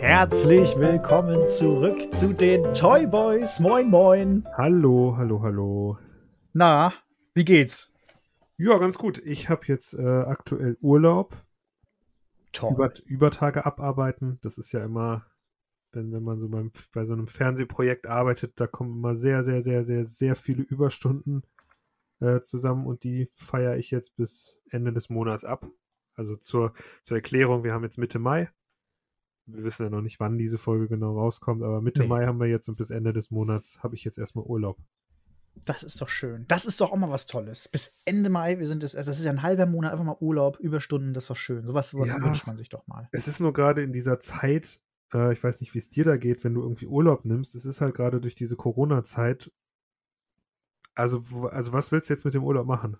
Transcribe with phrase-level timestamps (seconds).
[0.00, 3.60] Herzlich willkommen zurück zu den Toy Boys.
[3.60, 4.46] Moin, moin.
[4.56, 5.98] Hallo, hallo, hallo.
[6.52, 6.92] Na,
[7.34, 7.92] wie geht's?
[8.56, 9.18] Ja, ganz gut.
[9.18, 11.36] Ich habe jetzt äh, aktuell Urlaub.
[12.52, 12.72] Toll.
[12.72, 14.38] Über, Übertage abarbeiten.
[14.42, 15.26] Das ist ja immer,
[15.92, 19.62] wenn, wenn man so beim, bei so einem Fernsehprojekt arbeitet, da kommen immer sehr, sehr,
[19.62, 21.42] sehr, sehr, sehr viele Überstunden
[22.20, 25.68] äh, zusammen und die feiere ich jetzt bis Ende des Monats ab.
[26.14, 28.48] Also zur, zur Erklärung, wir haben jetzt Mitte Mai.
[29.46, 32.08] Wir wissen ja noch nicht, wann diese Folge genau rauskommt, aber Mitte Nee.
[32.08, 34.78] Mai haben wir jetzt und bis Ende des Monats habe ich jetzt erstmal Urlaub.
[35.64, 36.44] Das ist doch schön.
[36.48, 37.68] Das ist doch auch mal was Tolles.
[37.68, 40.16] Bis Ende Mai, wir sind das, also das ist ja ein halber Monat, einfach mal
[40.20, 41.66] Urlaub, Überstunden, das ist doch schön.
[41.66, 42.20] Sowas, sowas Ja.
[42.22, 43.08] wünscht man sich doch mal.
[43.12, 44.80] Es ist nur gerade in dieser Zeit,
[45.14, 47.54] äh, ich weiß nicht, wie es dir da geht, wenn du irgendwie Urlaub nimmst.
[47.54, 49.52] Es ist halt gerade durch diese Corona-Zeit.
[50.94, 52.96] Also, also, was willst du jetzt mit dem Urlaub machen?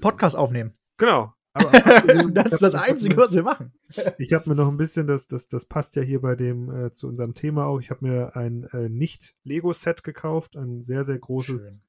[0.00, 0.74] Podcast aufnehmen.
[0.96, 1.34] Genau.
[1.52, 1.70] Aber
[2.32, 3.72] das ist das Einzige, was wir machen.
[4.18, 6.92] Ich habe mir noch ein bisschen, das, das, das passt ja hier bei dem äh,
[6.92, 7.80] zu unserem Thema auch.
[7.80, 11.82] Ich habe mir ein äh, Nicht-Lego-Set gekauft, ein sehr, sehr großes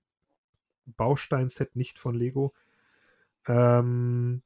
[0.85, 2.53] Baustein-Set, nicht von Lego.
[3.47, 4.41] Ähm,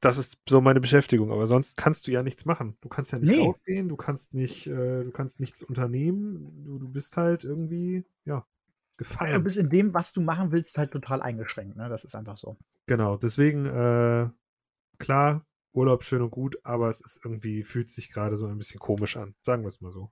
[0.00, 2.76] das ist so meine Beschäftigung, aber sonst kannst du ja nichts machen.
[2.80, 3.46] Du kannst ja nicht Nee.
[3.46, 6.64] rausgehen, du kannst nicht, äh, du kannst nichts unternehmen.
[6.64, 8.46] Du, du bist halt irgendwie, ja,
[8.96, 9.42] Du gefallen.
[9.44, 11.76] bist in dem, was du machen willst, halt total eingeschränkt.
[11.76, 11.88] Ne?
[11.88, 12.56] Das ist einfach so.
[12.86, 14.28] Genau, deswegen, äh,
[14.98, 18.80] klar, Urlaub schön und gut, aber es ist irgendwie, fühlt sich gerade so ein bisschen
[18.80, 19.34] komisch an.
[19.42, 20.10] Sagen wir es mal so.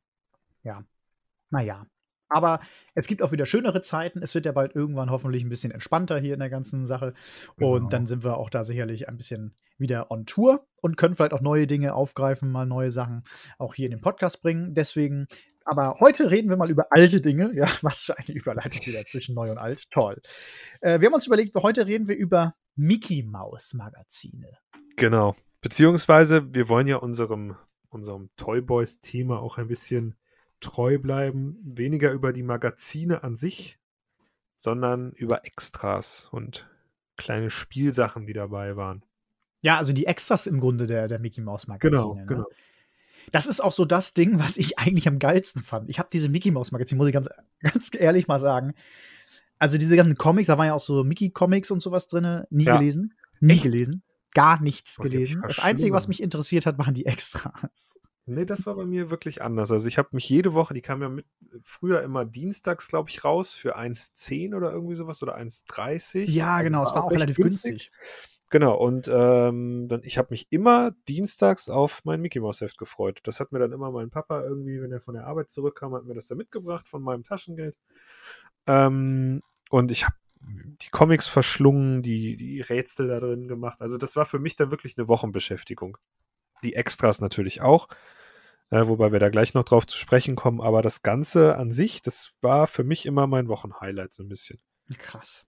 [1.51, 1.87] Naja.
[2.29, 2.61] Aber
[2.95, 4.23] es gibt auch wieder schönere Zeiten.
[4.23, 7.15] Es wird ja bald irgendwann hoffentlich ein bisschen entspannter hier in der ganzen Sache.
[7.57, 7.75] Genau.
[7.75, 11.33] Und dann sind wir auch da sicherlich ein bisschen wieder on Tour und können vielleicht
[11.33, 13.25] auch neue Dinge aufgreifen, mal neue Sachen
[13.59, 14.75] auch hier in den Podcast bringen.
[14.75, 15.29] Deswegen,
[15.65, 17.53] aber heute reden wir mal über alte Dinge.
[17.55, 19.85] Ja, was für eine Überleitung wieder zwischen neu und alt.
[19.91, 20.21] Toll.
[20.81, 24.59] Äh, wir haben uns überlegt, heute reden wir über Mickey Maus Magazine.
[24.97, 25.35] Genau.
[25.61, 27.57] Beziehungsweise, wir wollen ja unserem,
[27.89, 30.15] unserem Toy Boys-Thema auch ein bisschen
[30.61, 31.59] treu bleiben.
[31.63, 33.79] Weniger über die Magazine an sich,
[34.57, 36.69] sondern über Extras und
[37.17, 39.05] kleine Spielsachen, die dabei waren.
[39.61, 41.91] Ja, also die Extras im Grunde der, der Mickey Maus Magazine.
[42.01, 42.27] Genau, ne?
[42.27, 42.47] genau.
[43.33, 45.91] Das ist auch so das Ding, was ich eigentlich am geilsten fand.
[45.91, 47.29] Ich habe diese Mickey Maus Magazine, muss ich ganz,
[47.61, 48.75] ganz ehrlich mal sagen.
[49.59, 52.65] Also diese ganzen Comics, da waren ja auch so Mickey Comics und sowas drin, nie
[52.65, 52.79] Ja.
[52.79, 53.65] gelesen, nie Echt?
[53.65, 54.03] gelesen,
[54.33, 55.43] gar nichts Oh, gelesen.
[55.43, 57.99] Das Einzige, was mich interessiert hat, waren die Extras.
[58.29, 59.73] Nee, das war bei mir wirklich anders.
[59.73, 61.27] Also ich habe mich jede Woche, die kam ja mit
[61.65, 66.31] früher immer dienstags, glaube ich, raus für 1,10 oder irgendwie sowas oder 1,30.
[66.31, 67.91] Ja, genau, es war auch recht relativ günstig.
[68.51, 73.21] Genau, und ähm, dann, ich habe mich immer dienstags auf mein Mickey Mouse Heft gefreut.
[73.25, 76.05] Das hat mir dann immer mein Papa irgendwie, wenn er von der Arbeit zurückkam, hat
[76.05, 77.77] mir das da mitgebracht von meinem Taschengeld.
[78.67, 83.83] Ähm, und ich habe die Comics verschlungen, die, die Rätsel da drin gemacht.
[83.83, 85.99] Also das war für mich dann wirklich eine Wochenbeschäftigung.
[86.65, 87.89] Die Extras natürlich auch,
[88.71, 90.61] äh, wobei wir da gleich noch drauf zu sprechen kommen.
[90.61, 94.61] Aber das Ganze an sich, das war für mich immer mein Wochenhighlight so ein bisschen.
[94.99, 95.47] Krass.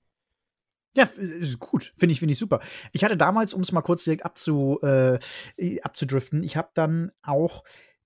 [0.97, 1.93] Ja, ist gut.
[1.97, 2.61] Finde ich, finde ich super.
[2.93, 5.19] Ich hatte damals, um es mal kurz direkt abzu, äh,
[5.83, 7.63] abzudriften, ich habe dann auch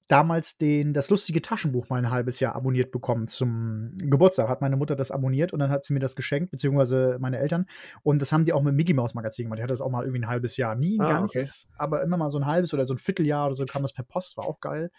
[0.09, 4.48] damals den, das lustige Taschenbuch mal ein halbes Jahr abonniert bekommen zum Geburtstag.
[4.48, 7.66] Hat meine Mutter das abonniert und dann hat sie mir das geschenkt, beziehungsweise meine Eltern.
[8.03, 9.59] Und das haben die auch mit Mickey Mouse Magazin gemacht.
[9.59, 10.75] Die hatte das auch mal irgendwie ein halbes Jahr.
[10.75, 13.54] Nie ein Ah, ganzes, aber immer mal so ein halbes oder so ein Vierteljahr oder
[13.54, 14.91] so kam das per Post, war auch geil.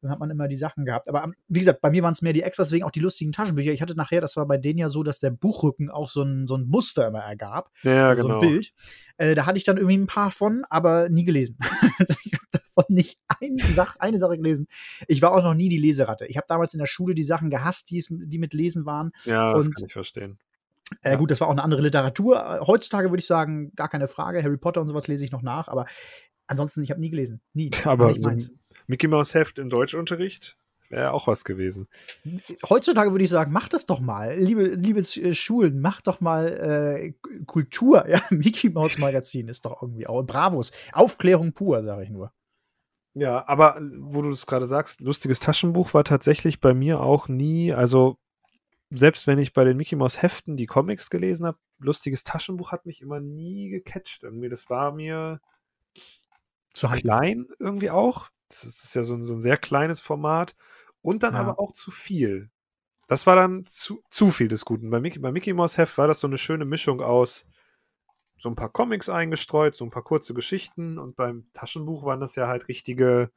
[0.00, 1.08] Dann hat man immer die Sachen gehabt.
[1.08, 3.72] Aber wie gesagt, bei mir waren es mehr die Extras, deswegen auch die lustigen Taschenbücher.
[3.72, 6.46] Ich hatte nachher, das war bei denen ja so, dass der Buchrücken auch so ein,
[6.46, 7.70] so ein Muster immer ergab.
[7.82, 8.40] Ja, also genau.
[8.40, 8.72] so ein Bild.
[9.16, 11.56] Äh, da hatte ich dann irgendwie ein paar von, aber nie gelesen.
[12.24, 14.66] ich habe davon nicht eine Sache, eine Sache gelesen.
[15.08, 16.26] Ich war auch noch nie die Leseratte.
[16.26, 19.12] Ich habe damals in der Schule die Sachen gehasst, die, es- die mit Lesen waren.
[19.24, 20.38] Ja, das Und- kann ich verstehen.
[21.02, 21.16] Äh, Ja.
[21.16, 22.36] Gut, das war auch eine andere Literatur.
[22.36, 24.42] Äh, Heutzutage würde ich sagen, gar keine Frage.
[24.42, 25.86] Harry Potter und sowas lese ich noch nach, aber
[26.46, 27.40] ansonsten, ich habe nie gelesen.
[27.54, 27.70] Nie.
[27.86, 28.50] Aber nicht so ein meins.
[28.86, 30.58] Mickey Mouse Heft im Deutschunterricht
[30.90, 31.88] wäre auch was gewesen.
[32.68, 34.36] Heutzutage würde ich sagen, macht das doch mal.
[34.38, 37.12] Liebe, liebe äh, Schulen, macht doch mal äh,
[37.46, 38.06] Kultur.
[38.08, 40.70] Ja, Mickey Maus Magazin ist doch irgendwie auch Bravos.
[40.92, 42.30] Aufklärung pur, sage ich nur.
[43.14, 47.28] Ja, aber äh, wo du es gerade sagst, lustiges Taschenbuch war tatsächlich bei mir auch
[47.28, 48.16] nie, also
[48.90, 52.86] selbst wenn ich bei den Mickey Mouse Heften die Comics gelesen habe, lustiges Taschenbuch hat
[52.86, 54.48] mich immer nie gecatcht irgendwie.
[54.50, 55.40] Das war mir
[56.72, 58.28] Zu klein irgendwie auch.
[58.48, 60.54] Das ist, das ist ja so ein, so ein sehr kleines Format
[61.02, 61.40] und dann Ja.
[61.40, 62.50] aber auch zu viel.
[63.08, 64.90] Das war dann zu, zu viel des Guten.
[64.90, 67.46] Bei Mickey, bei Mickey Mouse Heft war das so eine schöne Mischung aus
[68.36, 72.34] so ein paar Comics eingestreut, so ein paar kurze Geschichten und beim Taschenbuch waren das
[72.36, 73.30] ja halt richtige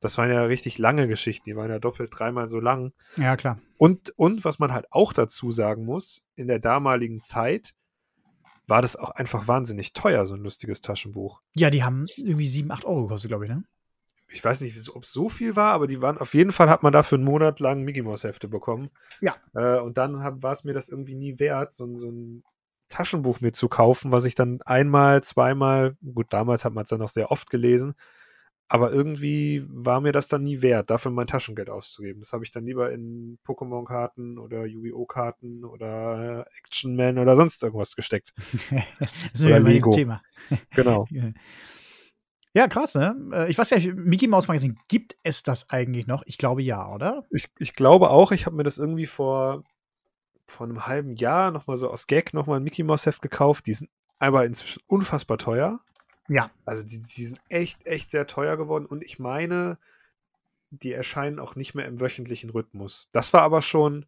[0.00, 2.92] Das waren ja richtig lange Geschichten, die waren ja doppelt dreimal so lang.
[3.16, 3.60] Ja, klar.
[3.78, 7.74] Und, und was man halt auch dazu sagen muss, in der damaligen Zeit
[8.66, 11.40] war das auch einfach wahnsinnig teuer, so ein lustiges Taschenbuch.
[11.54, 13.64] Ja, die haben irgendwie 7, 8 Euro gekostet, glaube ich, ne?
[14.28, 16.82] Ich weiß nicht, ob es so viel war, aber die waren auf jeden Fall hat
[16.82, 18.88] man dafür einen Monat lang Mickey Mouse Hefte bekommen.
[19.20, 19.36] Ja.
[19.54, 22.42] Äh, und dann war es mir das irgendwie nie wert, so, so ein
[22.92, 27.00] Taschenbuch mir zu kaufen, was ich dann einmal, zweimal, gut, damals hat man es dann
[27.00, 27.94] noch sehr oft gelesen,
[28.68, 32.20] aber irgendwie war mir das dann nie wert, dafür mein Taschengeld auszugeben.
[32.20, 37.96] Das habe ich dann lieber in Pokémon-Karten oder Yu-Gi-Oh!-Karten oder Action Man oder sonst irgendwas
[37.96, 38.32] gesteckt.
[39.00, 39.90] das ist oder Lego.
[39.90, 40.22] Thema.
[40.74, 41.06] Genau.
[42.54, 43.16] Ja, krass, ne?
[43.32, 46.22] Äh, ich weiß ja, Mickey Mouse Magazin, gibt es das eigentlich noch?
[46.26, 47.24] Ich glaube ja, oder?
[47.30, 48.30] Ich, ich glaube auch.
[48.30, 49.64] Ich habe mir das irgendwie vor,
[50.52, 53.66] vor einem halben Jahr nochmal so aus Gag nochmal ein Mickey Mouse Heft gekauft.
[53.66, 55.80] Die sind aber inzwischen unfassbar teuer.
[56.28, 56.50] Ja.
[56.64, 59.78] Also die, die sind echt, echt sehr teuer geworden und ich meine,
[60.70, 63.08] die erscheinen auch nicht mehr im wöchentlichen Rhythmus.
[63.12, 64.06] Das war aber schon.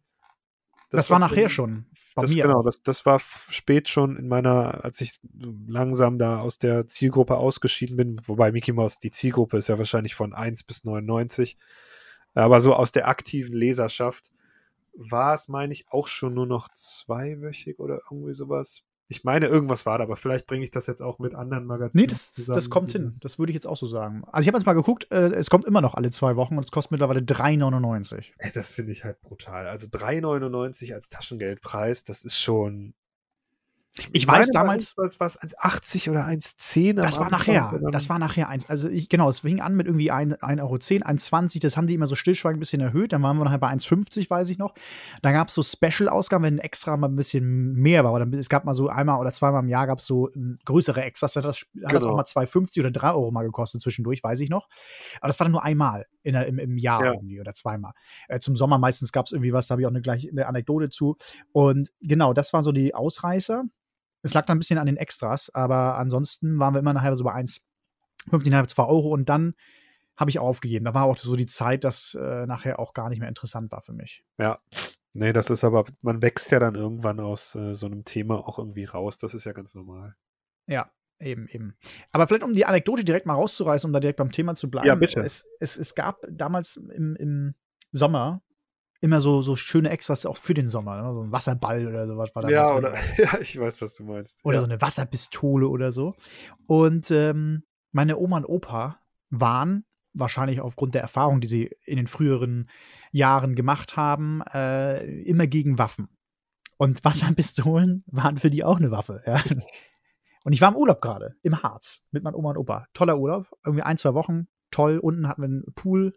[0.91, 1.87] Das, das war, nachher schon.
[2.15, 2.43] das, mir.
[2.43, 5.19] Genau, das, das war spät schon in meiner, als ich
[5.67, 10.15] langsam da aus der Zielgruppe ausgeschieden bin, wobei Mickey Mouse, die Zielgruppe ist ja wahrscheinlich
[10.15, 11.57] von 1 bis 99.
[12.35, 14.31] Aber so aus der aktiven Leserschaft
[14.97, 18.83] war es, meine ich, auch schon nur noch zweiwöchig oder irgendwie sowas.
[19.07, 22.01] Ich meine, irgendwas war da, aber vielleicht bringe ich das jetzt auch mit anderen Magazinen.
[22.01, 22.55] Nee, das, zusammen.
[22.55, 23.17] das kommt hin.
[23.19, 24.23] Das würde ich jetzt auch so sagen.
[24.31, 26.65] Also ich habe jetzt mal geguckt, äh, es kommt immer noch alle zwei Wochen und
[26.65, 28.31] es kostet mittlerweile 3,99.
[28.53, 29.67] Das finde ich halt brutal.
[29.67, 32.95] Also 3,99 als Taschengeldpreis, das ist schon
[34.11, 34.93] ich, weiß damals.
[34.97, 35.39] Was war es?
[35.39, 36.95] 1,80 oder 1,10?
[36.95, 37.79] Das war nachher.
[37.91, 38.69] Das war nachher eins.
[38.69, 41.61] Also ich, genau, es fing an mit irgendwie 1,10 Euro, 1,20.
[41.61, 43.13] Das haben die immer so stillschweigend ein bisschen erhöht.
[43.13, 44.73] Dann waren wir nachher bei 1,50, weiß ich noch.
[45.21, 48.11] Da gab es so Special-Ausgaben, wenn extra mal ein bisschen mehr war.
[48.13, 51.01] Oder es gab mal so einmal oder zweimal im Jahr gab es so ähm, größere
[51.01, 51.33] Extras.
[51.33, 51.87] Das hat das, genau.
[51.89, 54.67] das auch mal 2,50 oder 3 Euro mal gekostet zwischendurch, weiß ich noch.
[55.21, 57.13] Aber das war dann nur einmal in im, im Jahr ja.
[57.13, 57.93] irgendwie oder zweimal.
[58.27, 60.47] Äh, zum Sommer meistens gab es irgendwie was, da habe ich auch eine, gleich, eine
[60.47, 61.17] Anekdote zu.
[61.51, 63.63] Und genau, das waren so die Ausreißer.
[64.25, 67.23] Es lag dann ein bisschen an den Extras, aber ansonsten waren wir immer nachher so
[67.23, 69.53] bei 1,15,5, 2 Euro und dann
[70.17, 70.85] habe ich aufgegeben.
[70.85, 73.81] Da war auch so die Zeit, dass äh, nachher auch gar nicht mehr interessant war
[73.81, 74.23] für mich.
[74.39, 74.59] Ja.
[75.13, 78.57] Nee, das ist aber, man wächst ja dann irgendwann aus äh, so einem Thema auch
[78.57, 79.19] irgendwie raus.
[79.19, 80.15] Das ist ja ganz normal.
[80.65, 81.77] Ja, eben, eben.
[82.11, 84.87] Aber vielleicht, um die Anekdote direkt mal rauszureißen, um da direkt beim Thema zu bleiben.
[84.87, 85.19] Ja, bitte.
[85.19, 87.53] Es, es, es gab damals im, im
[87.91, 88.41] Sommer
[89.01, 91.01] immer so, so schöne Extras auch für den Sommer.
[91.01, 91.13] Ne?
[91.13, 92.49] So ein Wasserball oder sowas war da.
[92.49, 94.39] Ja, oder, ja, ich weiß, was du meinst.
[94.43, 94.61] Oder ja.
[94.61, 96.15] so eine Wasserpistole oder so.
[96.67, 98.99] Und ähm, meine Oma und Opa
[99.29, 102.69] waren wahrscheinlich aufgrund der Erfahrung, die sie in den früheren
[103.11, 106.09] Jahren gemacht haben, äh, immer gegen Waffen.
[106.77, 109.23] Und Wasserpistolen waren für die auch eine Waffe.
[109.25, 109.43] Ja.
[110.43, 112.87] Und ich war im Urlaub gerade, im Harz, mit meinem Oma und Opa.
[112.93, 114.99] Toller Urlaub, irgendwie ein, zwei Wochen, toll.
[114.99, 116.13] Unten hatten wir einen Pool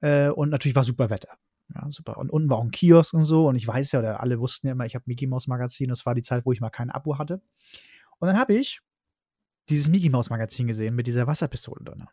[0.00, 1.28] äh, und natürlich war super Wetter.
[1.72, 2.18] Ja, super.
[2.18, 3.48] Und unten war auch ein Kiosk und so.
[3.48, 5.88] Und ich weiß ja, oder alle wussten ja immer, ich habe Mickey Mouse Magazin.
[5.88, 7.40] Das war die Zeit, wo ich mal kein Abo hatte.
[8.18, 8.80] Und dann habe ich
[9.68, 12.06] dieses Mickey Mouse Magazin gesehen mit dieser Wasserpistole drin.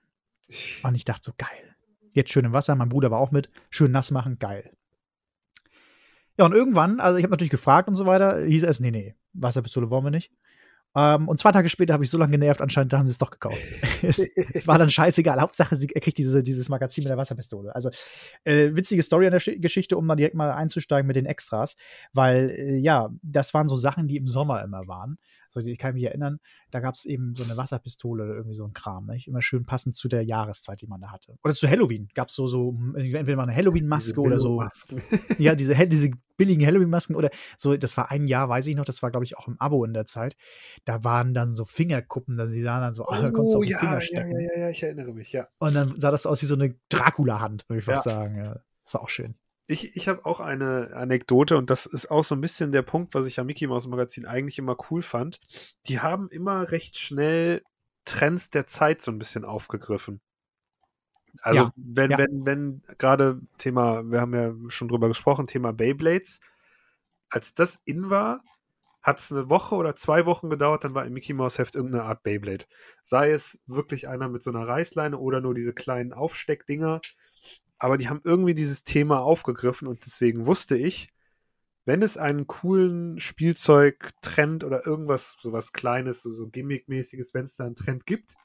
[0.83, 1.75] Und ich dachte so, geil.
[2.13, 2.75] Jetzt schön im Wasser.
[2.75, 3.49] Mein Bruder war auch mit.
[3.69, 4.71] Schön nass machen, geil.
[6.37, 9.15] Ja, und irgendwann, also ich habe natürlich gefragt und so weiter, hieß es, nee, nee,
[9.33, 10.31] Wasserpistole wollen wir nicht.
[10.95, 13.31] Ähm, und zwei Tage später habe ich so lange genervt, anscheinend haben sie es doch
[13.31, 13.61] gekauft.
[14.01, 15.39] es, es, war dann scheißegal.
[15.39, 17.73] Hauptsache, sie, er kriegt diese, dieses Magazin mit der Wasserpistole.
[17.73, 17.89] Also,
[18.43, 21.75] äh, witzige Story an der Sch Geschichte, um mal direkt mal einzusteigen mit den Extras.
[22.13, 25.17] Weil, äh, ja, das waren so Sachen, die im Sommer immer waren.
[25.55, 26.39] Ich kann mich erinnern,
[26.69, 29.05] da gab es eben so eine Wasserpistole oder irgendwie so ein Kram.
[29.07, 29.27] Nicht?
[29.27, 31.37] Immer schön passend zu der Jahreszeit, die man da hatte.
[31.43, 34.63] Oder zu Halloween gab es so, so entweder mal eine Halloween-Maske oder so.
[35.37, 37.75] ja, diese, diese billigen Halloween-Masken oder so.
[37.75, 39.93] Das war ein Jahr, weiß ich noch, das war, glaube ich, auch im Abo in
[39.93, 40.35] der Zeit.
[40.85, 43.65] Da waren dann so Fingerkuppen, da sie sahen dann so, oh, da konntest du auf
[43.65, 44.39] ja, Finger stecken.
[44.39, 45.47] Ja, ja, ja, ich erinnere mich, ja.
[45.59, 48.11] Und dann sah das aus wie so eine Dracula-Hand, würde ich fast ja.
[48.11, 48.37] sagen.
[48.37, 49.35] Ja, das war auch schön
[49.67, 53.13] ich, ich habe auch eine Anekdote und das ist auch so ein bisschen der Punkt,
[53.13, 55.39] was ich am Mickey Mouse Magazin eigentlich immer cool fand.
[55.87, 57.63] Die haben immer recht schnell
[58.05, 60.21] Trends der Zeit so ein bisschen aufgegriffen.
[61.41, 62.17] Also ja, wenn, ja.
[62.17, 66.41] wenn, wenn gerade Thema, wir haben ja schon drüber gesprochen, Thema Beyblades,
[67.29, 68.43] als das in war,
[69.01, 72.03] hat es eine Woche oder zwei Wochen gedauert, dann war im Mickey Mouse Heft irgendeine
[72.03, 72.65] Art Beyblade.
[73.01, 77.01] Sei es wirklich einer mit so einer Reißleine oder nur diese kleinen Aufsteckdinger
[77.81, 81.07] aber die haben irgendwie dieses Thema aufgegriffen und deswegen wusste ich,
[81.83, 87.65] wenn es einen coolen Spielzeug-Trend oder irgendwas, sowas Kleines, so, so Gimmick-mäßiges, wenn es da
[87.65, 88.35] einen Trend gibt,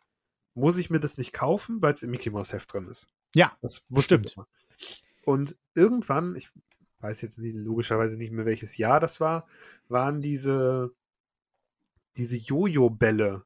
[0.55, 3.09] muss ich mir das nicht kaufen, weil es im Mickey Mouse Heft drin ist.
[3.35, 4.35] Ja, das wusste ich.
[5.27, 6.49] Und irgendwann, ich
[7.01, 9.47] weiß jetzt nicht, logischerweise nicht mehr welches Jahr das war,
[9.89, 10.95] waren diese,
[12.17, 13.45] diese Jojo-Bälle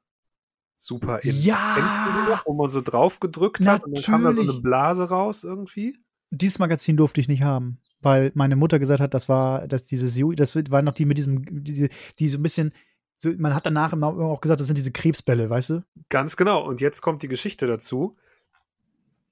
[0.81, 1.41] super in.
[1.41, 2.43] Ja!
[2.47, 4.61] Wo man so drauf gedrückt hat und dann kam da so eine.
[4.61, 5.99] Blase raus irgendwie?
[6.31, 10.19] Dieses Magazin durfte ich nicht haben, weil meine Mutter gesagt hat, das war, dass dieses,
[10.37, 12.73] das war noch die mit diesem, die, die so ein bisschen,
[13.17, 15.85] so, man hat danach immer auch gesagt, das sind diese Krebsbälle, weißt du?
[16.09, 16.65] Ganz genau.
[16.65, 18.17] Und jetzt kommt die Geschichte dazu.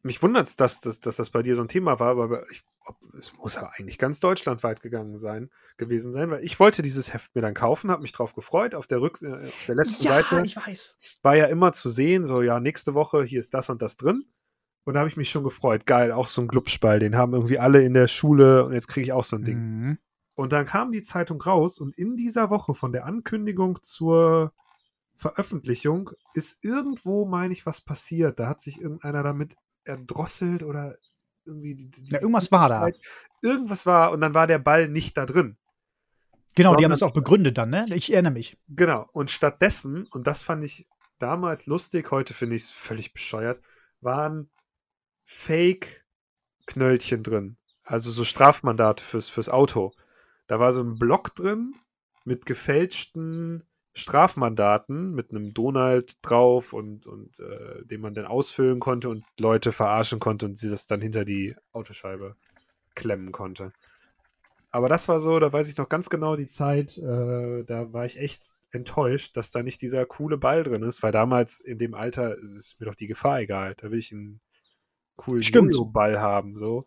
[0.03, 2.63] Mich wundert es, dass, dass, dass das bei dir so ein Thema war, aber ich,
[2.87, 7.13] ob, es muss ja eigentlich ganz deutschlandweit gegangen sein, gewesen sein, weil ich wollte dieses
[7.13, 8.75] Heft mir dann kaufen, habe mich drauf gefreut.
[8.75, 10.97] Auf der, Rücks äh, auf der letzten Seite ich weiß.
[11.23, 14.25] war ja immer zu sehen, so ja, nächste Woche, hier ist das und das drin.
[14.85, 15.85] Und da habe ich mich schon gefreut.
[15.85, 19.05] Geil, auch so ein Glubschball, den haben irgendwie alle in der Schule und jetzt kriege
[19.05, 19.59] ich auch so ein Ding.
[19.59, 19.99] Mhm.
[20.35, 24.53] Und dann kam die Zeitung raus und in dieser Woche von der Ankündigung zur
[25.17, 28.39] Veröffentlichung ist irgendwo, meine ich, was passiert.
[28.39, 29.57] Da hat sich irgendeiner damit
[29.89, 30.97] erdrosselt oder
[31.45, 31.75] irgendwie.
[31.75, 32.89] Die, die, Ja, irgendwas war da.
[33.43, 35.57] Irgendwas war und dann war der Ball nicht da drin.
[36.55, 37.85] Genau, die haben das auch begründet dann, ne?
[37.95, 38.59] Ich erinnere mich.
[38.69, 39.09] Genau.
[39.13, 40.89] Und stattdessen, und das fand ich
[41.21, 43.63] damals lustig, heute finde ich es völlig bescheuert,
[44.01, 44.51] waren
[45.25, 47.59] Fake-Knöllchen drin.
[47.85, 49.93] Also so Strafmandate fürs, fürs Auto.
[50.49, 51.75] Da war so ein Block drin
[52.25, 53.63] mit gefälschten
[53.99, 59.73] Strafmandaten, mit einem Donald drauf und, und äh, den man dann ausfüllen konnte und Leute
[59.73, 62.37] verarschen konnte und sie das dann hinter die Autoscheibe
[62.95, 63.73] klemmen konnte.
[64.71, 68.05] Aber das war so, da weiß ich noch ganz genau die Zeit, äh, da war
[68.05, 71.95] ich echt enttäuscht, dass da nicht dieser coole Ball drin ist, weil damals in dem
[71.95, 73.75] Alter ist mir doch die Gefahr egal.
[73.77, 74.41] Da will ich einen
[75.17, 75.43] coolen.
[75.43, 76.87] Jojo-Ball haben, so.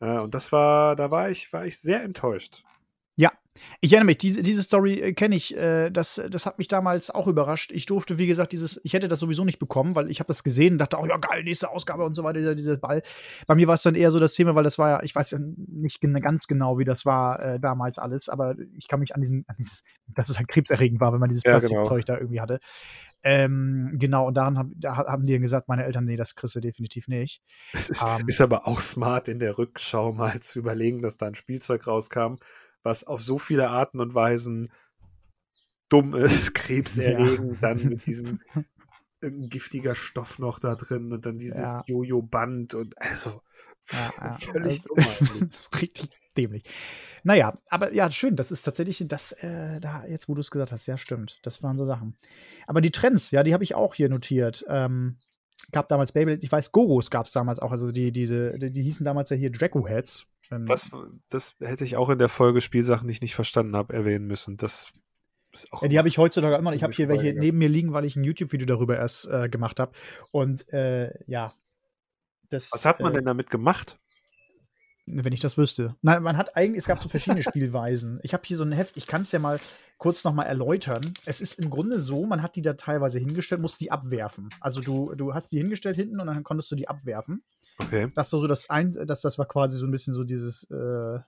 [0.00, 2.64] Äh, und das war, da war ich, war ich sehr enttäuscht.
[3.80, 5.56] Ich erinnere mich, diese, diese Story äh, kenne ich.
[5.56, 7.70] Äh, das, das hat mich damals auch überrascht.
[7.72, 10.42] Ich durfte, wie gesagt, dieses, ich hätte das sowieso nicht bekommen, weil ich habe das
[10.42, 13.02] gesehen und dachte, oh ja, geil, nächste Ausgabe und so weiter, dieser, dieser Ball.
[13.46, 15.32] Bei mir war es dann eher so das Thema, weil das war ja, ich weiß
[15.32, 19.20] ja nicht ganz genau, wie das war äh, damals alles, aber ich kann mich an
[19.20, 21.82] diesen, an dieses, dass es halt krebserregend war, wenn man dieses Ja, genau.
[21.82, 22.60] Plastikzeug da irgendwie hatte.
[23.24, 26.56] Ähm, genau, und daran hab, da haben die dann gesagt, meine Eltern, nee, das kriegst
[26.56, 27.40] du definitiv nicht.
[27.72, 28.26] Es ist, Ähm.
[28.26, 32.36] ist aber auch smart in der Rückschau mal zu überlegen, dass da ein Spielzeug rauskam,
[32.82, 34.70] was auf so viele Arten und Weisen
[35.88, 38.40] dumm ist, krebserregend, dann mit diesem
[39.20, 41.84] giftiger Stoff noch da drin und dann dieses Ja.
[41.86, 43.40] Jojo-Band und also
[43.92, 46.64] Ja, ja, völlig also- dumm richtig dämlich.
[47.24, 48.34] Naja, aber ja, schön.
[48.34, 51.38] Das ist tatsächlich das, äh, da, jetzt wo du es gesagt hast, ja, stimmt.
[51.44, 52.16] Das waren so Sachen.
[52.66, 54.64] Aber die Trends, ja, die habe ich auch hier notiert.
[54.66, 55.18] Ähm,
[55.70, 57.70] gab damals Beyblade, ich weiß, Gogos gab es damals auch.
[57.70, 60.26] Also die, diese, die, die hießen damals ja hier Draco Heads.
[60.50, 60.90] Ähm, Das,
[61.60, 64.56] hätte ich auch in der Folge Spielsachen, die ich nicht verstanden habe, erwähnen müssen.
[64.56, 64.92] Das
[65.52, 66.76] ist auch Ja, die habe ich heutzutage immer noch.
[66.76, 69.78] Ich habe hier welche neben mir liegen, weil ich ein YouTube-Video darüber erst äh, gemacht
[69.78, 69.92] habe.
[70.30, 71.54] Und äh, ja.
[72.48, 73.98] Das, Was hat man äh, denn damit gemacht?
[75.06, 75.96] Wenn ich das wüsste.
[76.02, 78.20] Nein, man hat eigentlich, es gab so verschiedene Spielweisen.
[78.22, 79.58] Ich habe hier so ein Heft, ich kann es ja mal
[79.98, 81.12] kurz noch mal erläutern.
[81.26, 84.48] Es ist im Grunde so, man hat die da teilweise hingestellt, muss die abwerfen.
[84.60, 87.42] Also du, du hast die hingestellt hinten und dann konntest du die abwerfen.
[87.78, 88.12] Okay.
[88.14, 91.18] Das so, so das ein, das, das war quasi so ein bisschen so dieses äh,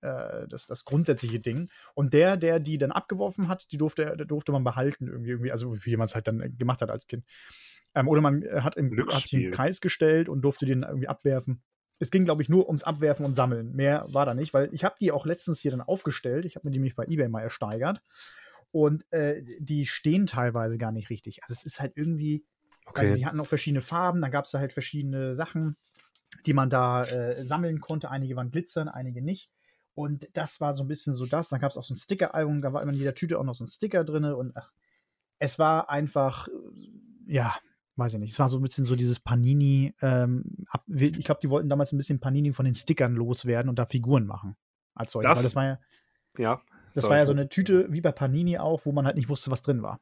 [0.00, 1.70] äh, das, das grundsätzliche Ding.
[1.94, 5.76] Und der, der die dann abgeworfen hat, die durfte, durfte man behalten irgendwie, irgendwie also
[5.84, 7.24] wie man es halt dann gemacht hat als Kind.
[7.94, 9.44] Ähm, oder man hat, im, hat Glücksspiel.
[9.44, 11.62] einen Kreis gestellt und durfte den irgendwie abwerfen.
[11.98, 13.72] Es ging, glaube ich, nur ums Abwerfen und Sammeln.
[13.74, 16.44] Mehr war da nicht, weil ich habe die auch letztens hier dann aufgestellt.
[16.44, 18.02] Ich habe mir die nämlich bei eBay mal ersteigert.
[18.70, 21.42] Und äh, die stehen teilweise gar nicht richtig.
[21.42, 22.44] Also es ist halt irgendwie,
[22.94, 23.14] also Okay.
[23.14, 25.76] die hatten auch verschiedene Farben, dann gab es da halt verschiedene Sachen,
[26.46, 28.10] die man da äh, sammeln konnte.
[28.10, 29.50] Einige waren glitzern, einige nicht.
[29.94, 31.48] Und das war so ein bisschen so das.
[31.48, 33.54] Dann gab es auch so ein Sticker-Album, da war immer in jeder Tüte auch noch
[33.54, 34.24] so ein Sticker drin.
[34.24, 34.70] Und ach,
[35.38, 36.48] es war einfach,
[37.26, 37.56] ja,
[37.98, 38.32] weiß ich nicht.
[38.32, 39.94] Es war so ein bisschen so dieses Panini.
[40.00, 43.78] Ähm, ab, ich glaube, die wollten damals ein bisschen Panini von den Stickern loswerden und
[43.78, 44.56] da Figuren machen.
[44.94, 45.28] Als solche.
[45.28, 45.80] Das- das war ja,
[46.38, 46.62] Ja.
[46.94, 47.10] das sorry.
[47.10, 49.62] war ja so eine Tüte wie bei Panini auch, wo man halt nicht wusste, was
[49.62, 50.00] drin war.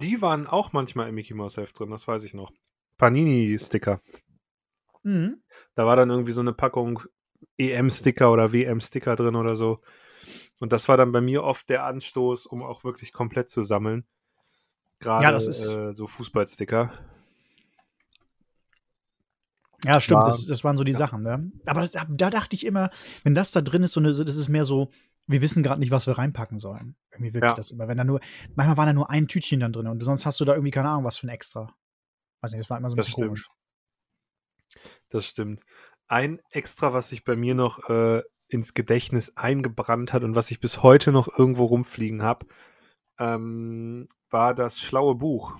[0.00, 2.52] Die waren auch manchmal im Mickey Mouse Heft drin, das weiß ich noch.
[2.98, 4.00] Panini-Sticker.
[5.02, 5.42] Mhm.
[5.74, 7.00] Da war dann irgendwie so eine Packung
[7.58, 9.80] EM-Sticker oder WM-Sticker drin oder so.
[10.58, 14.06] Und das war dann bei mir oft der Anstoß, um auch wirklich komplett zu sammeln.
[15.00, 16.92] Gerade Ja, das ist- äh, so Fußballsticker.
[19.84, 21.50] Ja, stimmt, War- das, das waren so die Sachen, ne?
[21.66, 22.90] Aber das, da, da dachte ich immer,
[23.22, 24.90] wenn das da drin ist, so eine, das ist mehr so,
[25.26, 26.96] wir wissen gerade nicht, was wir reinpacken sollen.
[27.10, 27.54] Irgendwie wirklich Ja.
[27.54, 27.86] das immer.
[27.86, 28.20] Wenn da nur,
[28.54, 30.88] manchmal war da nur ein Tütchen dann drin und sonst hast du da irgendwie keine
[30.88, 31.74] Ahnung, was für ein Extra.
[32.40, 33.28] Weiß nicht, das war immer so ein Das bisschen stimmt.
[33.28, 33.48] komisch.
[35.10, 35.62] Das stimmt.
[36.08, 40.60] Ein Extra, was sich bei mir noch äh, ins Gedächtnis eingebrannt hat und was ich
[40.60, 42.46] bis heute noch irgendwo rumfliegen habe,
[43.18, 45.56] ähm, war das schlaue Buch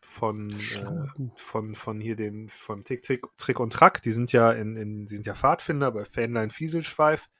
[0.00, 1.38] von, Schlaue äh, Buch.
[1.38, 4.02] von, von hier den, von Tick, Tick, Trick und Track.
[4.02, 7.30] Die sind ja in, in, die sind ja Pfadfinder bei Fähnlein Fieselschweif.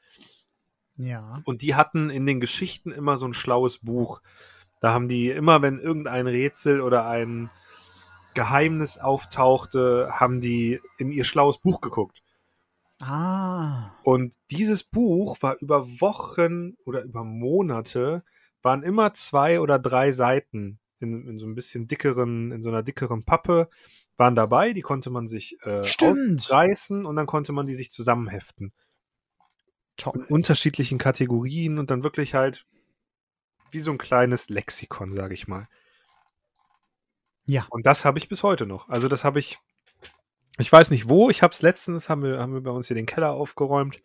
[0.96, 1.42] Ja.
[1.44, 4.22] Und die hatten in den Geschichten immer so ein schlaues Buch.
[4.80, 7.50] Da haben die immer, wenn irgendein Rätsel oder ein
[8.32, 12.22] Geheimnis auftauchte, haben die in ihr schlaues Buch geguckt.
[12.98, 13.90] Ah.
[14.04, 18.24] Und dieses Buch war über Wochen oder über Monate,
[18.62, 22.82] waren immer zwei oder drei Seiten in, in so ein bisschen dickeren, in so einer
[22.82, 23.68] dickeren Pappe,
[24.16, 28.72] waren dabei, die konnte man sich äh, reißen und dann konnte man die sich zusammenheften.
[29.96, 30.12] Toll.
[30.14, 32.66] In unterschiedlichen Kategorien und dann wirklich halt
[33.72, 35.68] wie so ein kleines Lexikon, sage ich mal.
[37.46, 37.66] Ja.
[37.70, 38.88] Und das habe ich bis heute noch.
[38.88, 39.58] Also das habe ich,
[40.58, 42.94] ich weiß nicht wo, ich habe es letztens, haben wir, haben wir bei uns hier
[42.94, 44.02] den Keller aufgeräumt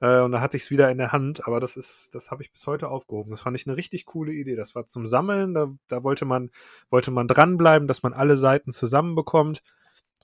[0.00, 2.42] äh, und da hatte ich es wieder in der Hand, aber das ist, das habe
[2.42, 3.30] ich bis heute aufgehoben.
[3.30, 4.56] Das fand ich eine richtig coole Idee.
[4.56, 6.50] Das war zum Sammeln, da, da wollte man,
[6.90, 9.62] wollte man dranbleiben, dass man alle Seiten zusammenbekommt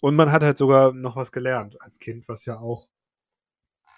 [0.01, 2.89] und man hat halt sogar noch was gelernt als Kind, was ja auch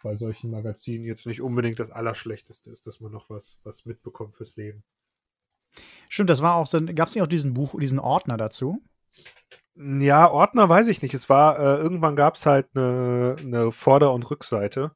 [0.02, 4.34] bei solchen Magazinen jetzt nicht unbedingt das Allerschlechteste ist, dass man noch was, was mitbekommt
[4.34, 4.84] fürs Leben.
[6.10, 6.78] Stimmt, das war auch so.
[6.84, 8.82] Gab es nicht auch diesen Buch, diesen Ordner dazu?
[9.74, 11.14] Ja, Ordner weiß ich nicht.
[11.14, 14.92] Es war, äh, irgendwann gab es halt eine, eine Vorder- und Rückseite.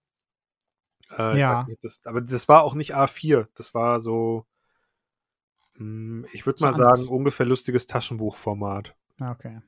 [1.17, 1.65] Äh, Ja.
[1.65, 3.49] nicht, das, aber das war auch nicht A4.
[3.55, 4.45] Das war so,
[5.79, 7.01] mh, ich würde So mal anders.
[7.01, 8.95] sagen, ungefähr lustiges Taschenbuchformat.
[9.21, 9.61] Ah, okay.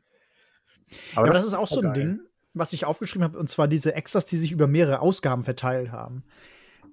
[1.15, 1.93] Aber ja, aber das ist auch so ein geil.
[1.95, 2.21] Ding,
[2.53, 6.25] was ich aufgeschrieben habe, und zwar diese Extras, die sich über mehrere Ausgaben verteilt haben.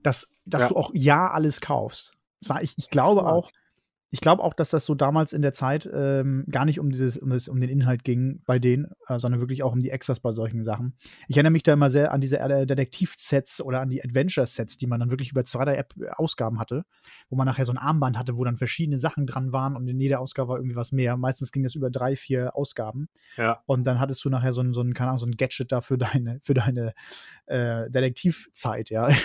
[0.03, 0.67] Dass, dass Ja.
[0.69, 2.13] du auch ja alles kaufst.
[2.43, 3.49] Zwar, ich, ich glaube auch,
[4.09, 7.17] ich glaube auch, dass das so damals in der Zeit ähm, gar nicht um dieses,
[7.17, 10.21] um, das, um den Inhalt ging bei denen, äh, sondern wirklich auch um die Extras
[10.21, 10.95] bei solchen Sachen.
[11.27, 14.87] Ich erinnere mich da immer sehr an diese äh, Detektiv-Sets oder an die Adventure-Sets, die
[14.87, 16.85] man dann wirklich über zwei, drei App Ausgaben hatte,
[17.29, 19.99] wo man nachher so ein Armband hatte, wo dann verschiedene Sachen dran waren und in
[19.99, 21.17] jeder Ausgabe war irgendwie was mehr.
[21.17, 23.09] Meistens ging das über drei, vier Ausgaben.
[23.35, 25.71] Ja, Und dann hattest du nachher so ein, so ein, keine Ahnung, so ein Gadget
[25.71, 26.93] da für deine, für deine
[27.47, 29.09] äh, Detektivzeit, ja.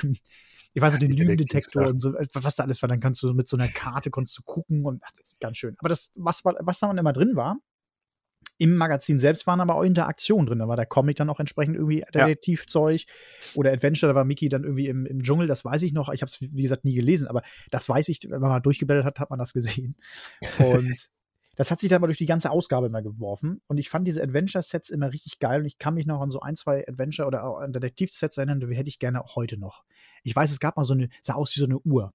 [0.75, 2.89] Ich weiß nicht, den Lügendetektor und so, was da alles war.
[2.89, 5.59] Dann kannst du mit so einer Karte konntest du gucken und ach, das ist ganz
[5.59, 5.75] schön.
[5.79, 7.59] Aber das, was, war- was da immer drin war,
[8.57, 10.61] im Magazin selbst waren aber auch Interaktionen drin.
[10.61, 13.03] Da war der Comic dann auch entsprechend irgendwie Detektivzeug
[13.55, 14.13] oder Adventure.
[14.13, 16.09] Da war Mickey dann irgendwie im, im Dschungel, das weiß ich noch.
[16.11, 19.05] Ich habe es, wie gesagt, nie gelesen, aber das weiß ich, wenn man mal durchgeblättert
[19.05, 19.97] hat, hat man das gesehen.
[20.59, 21.11] Und
[21.55, 23.61] das hat sich dann mal durch die ganze Ausgabe immer geworfen.
[23.67, 25.61] Und ich fand diese Adventure-Sets immer richtig geil.
[25.61, 28.89] Und ich kann mich noch an so ein, zwei Adventure- oder Detektiv-Sets erinnern, die hätte
[28.89, 29.85] ich gerne auch heute noch.
[30.23, 32.13] Ich weiß, es gab mal so eine, sah aus wie so eine Uhr.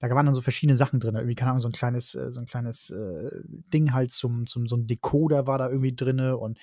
[0.00, 1.14] Da waren dann so verschiedene Sachen drin.
[1.14, 3.30] Irgendwie, keine Ahnung, so ein kleines, äh, so ein kleines äh,
[3.72, 6.58] Ding halt zum, zum, so ein Decoder war da irgendwie drin und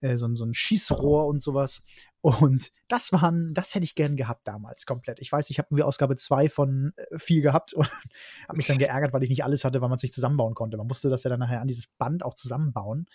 [0.00, 1.82] äh, so, ein- so ein Schießrohr und sowas.
[2.20, 5.20] Und das waren, das hätte ich gern gehabt damals komplett.
[5.20, 7.84] Ich weiß, ich habe irgendwie Ausgabe 2 von äh, 4 gehabt und
[8.48, 10.76] habe mich dann geärgert, weil ich nicht alles hatte, weil man es nicht zusammenbauen konnte.
[10.76, 13.06] Man musste das ja dann nachher an dieses Band auch zusammenbauen.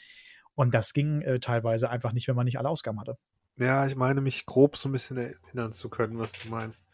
[0.55, 3.17] Und das ging äh, teilweise einfach nicht, wenn man nicht alle Ausgaben hatte.
[3.57, 6.87] ja, ich meine mich grob so ein bisschen erinnern zu können, was du meinst.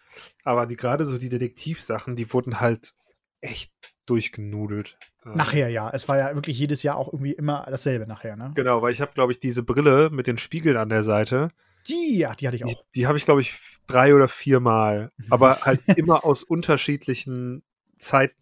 [0.44, 2.94] Aber die gerade so die Detektivsachen, die wurden halt
[3.42, 3.72] echt
[4.06, 4.98] durchgenudelt.
[5.26, 5.90] Ähm, Nachher ja.
[5.90, 8.52] Es war ja wirklich jedes Jahr auch irgendwie immer dasselbe nachher, ne?
[8.56, 11.50] Genau, weil ich habe, glaube ich, diese Brille mit den Spiegeln an der Seite,
[11.88, 12.86] Die, ja, die hatte ich die, auch.
[12.96, 15.12] die habe ich, glaube ich, drei oder vier Mal.
[15.30, 17.64] Aber halt immer aus unterschiedlichen
[17.98, 18.34] Zeit,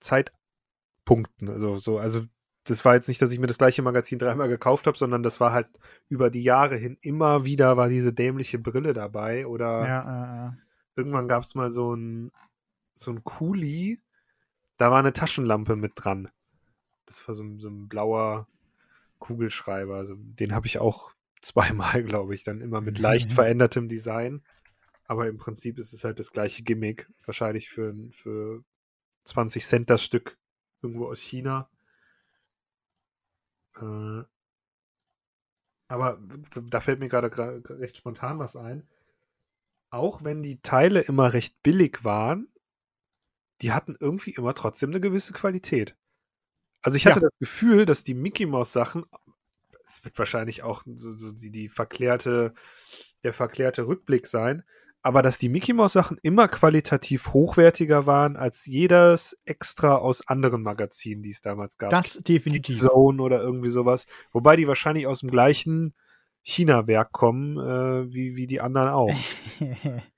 [0.00, 1.48] Zeitpunkten.
[1.48, 2.22] Also, so, also
[2.64, 5.40] das war jetzt nicht, dass ich mir das gleiche Magazin dreimal gekauft habe, sondern das
[5.40, 5.68] war halt
[6.08, 9.46] über die Jahre hin immer wieder war diese dämliche Brille dabei.
[9.46, 10.52] Oder Ja, äh,
[10.96, 12.32] irgendwann gab es mal so ein,
[12.92, 14.00] so ein Kuli,
[14.76, 16.28] da war eine Taschenlampe mit dran.
[17.06, 18.48] Das war so, ein- so ein blauer
[19.18, 19.96] Kugelschreiber.
[19.96, 24.42] Also, den habe ich auch zweimal, glaube ich, dann immer mit leicht verändertem Design.
[25.06, 27.08] Aber im Prinzip ist es halt das gleiche Gimmick.
[27.24, 28.64] Wahrscheinlich für, für
[29.24, 30.36] 20 Cent das Stück
[30.82, 31.70] irgendwo aus China.
[33.76, 34.22] Äh,
[35.88, 36.18] aber
[36.68, 37.30] da fällt mir gerade
[37.78, 38.88] recht spontan was ein.
[39.90, 42.48] Auch wenn die Teile immer recht billig waren,
[43.62, 45.96] die hatten irgendwie immer trotzdem eine gewisse Qualität.
[46.82, 49.04] Also ich hatte das Gefühl, dass die Mickey Mouse Sachen,
[49.84, 52.54] es wird wahrscheinlich auch so, so die, die verklärte,
[53.24, 54.62] der verklärte Rückblick sein,
[55.02, 60.62] aber dass die Mickey Mouse Sachen immer qualitativ hochwertiger waren als jedes extra aus anderen
[60.62, 61.90] Magazinen, die es damals gab.
[61.90, 62.80] das definitiv.
[62.80, 64.06] Zone oder irgendwie sowas.
[64.32, 65.94] Wobei die wahrscheinlich aus dem gleichen
[66.42, 69.10] China-Werk kommen, äh, wie, wie die anderen auch.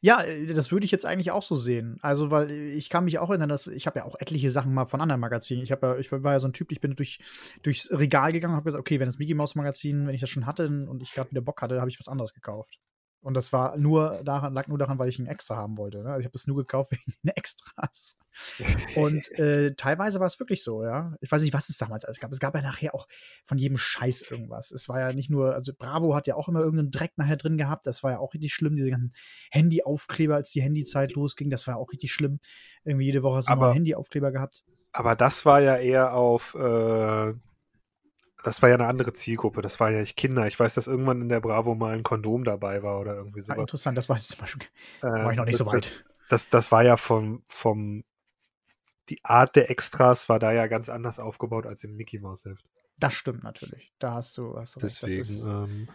[0.00, 1.98] Ja, äh, das würde ich jetzt eigentlich auch so sehen.
[2.02, 4.72] Also, weil äh, ich kann mich auch erinnern, dass ich habe ja auch etliche Sachen
[4.72, 5.62] mal von anderen Magazinen.
[5.62, 7.18] Ich habe ja, ich war ja so ein Typ, ich bin durch,
[7.62, 10.30] durchs Regal gegangen und habe gesagt, okay, wenn das Mickey Mouse Magazin, wenn ich das
[10.30, 12.78] schon hatte und ich gerade wieder Bock hatte, habe ich was anderes gekauft.
[13.22, 16.02] Und das war nur daran, lag nur daran, weil ich ein Extra haben wollte.
[16.02, 16.08] Ne?
[16.08, 18.16] Also ich habe das nur gekauft wegen den Extras.
[18.96, 21.14] Und äh, teilweise war es wirklich so, ja.
[21.20, 22.32] Ich weiß nicht, was es damals alles gab.
[22.32, 23.06] Es gab ja nachher auch
[23.44, 24.70] von jedem Scheiß irgendwas.
[24.70, 27.58] Es war ja nicht nur, also Bravo hat ja auch immer irgendeinen Dreck nachher drin
[27.58, 27.86] gehabt.
[27.86, 29.12] Das war ja auch richtig schlimm, diese ganzen
[29.50, 31.50] Handyaufkleber, als die Handyzeit losging.
[31.50, 32.40] Das war ja auch richtig schlimm.
[32.84, 34.62] Irgendwie jede Woche hast du Aber- einen Handyaufkleber gehabt.
[34.92, 37.34] Aber das war ja eher auf, äh,
[38.44, 39.62] das war ja eine andere Zielgruppe.
[39.62, 40.46] Das waren ja nicht Kinder.
[40.46, 43.42] Ich weiß, dass irgendwann in der Bravo mal ein Kondom dabei war oder irgendwie Ah,
[43.42, 43.58] sowas.
[43.58, 44.66] interessant, das weiß ich zum Beispiel.
[45.02, 46.04] Äh, war ich noch nicht so das- weit.
[46.28, 48.04] Das, das war ja vom, vom,
[49.08, 52.64] die Art der Extras war da ja ganz anders aufgebaut als im Mickey Mouse Heft.
[52.98, 53.92] Das stimmt natürlich.
[53.98, 55.02] Da hast du, hast du recht.
[55.02, 55.88] Das Deswegen, ist, ähm,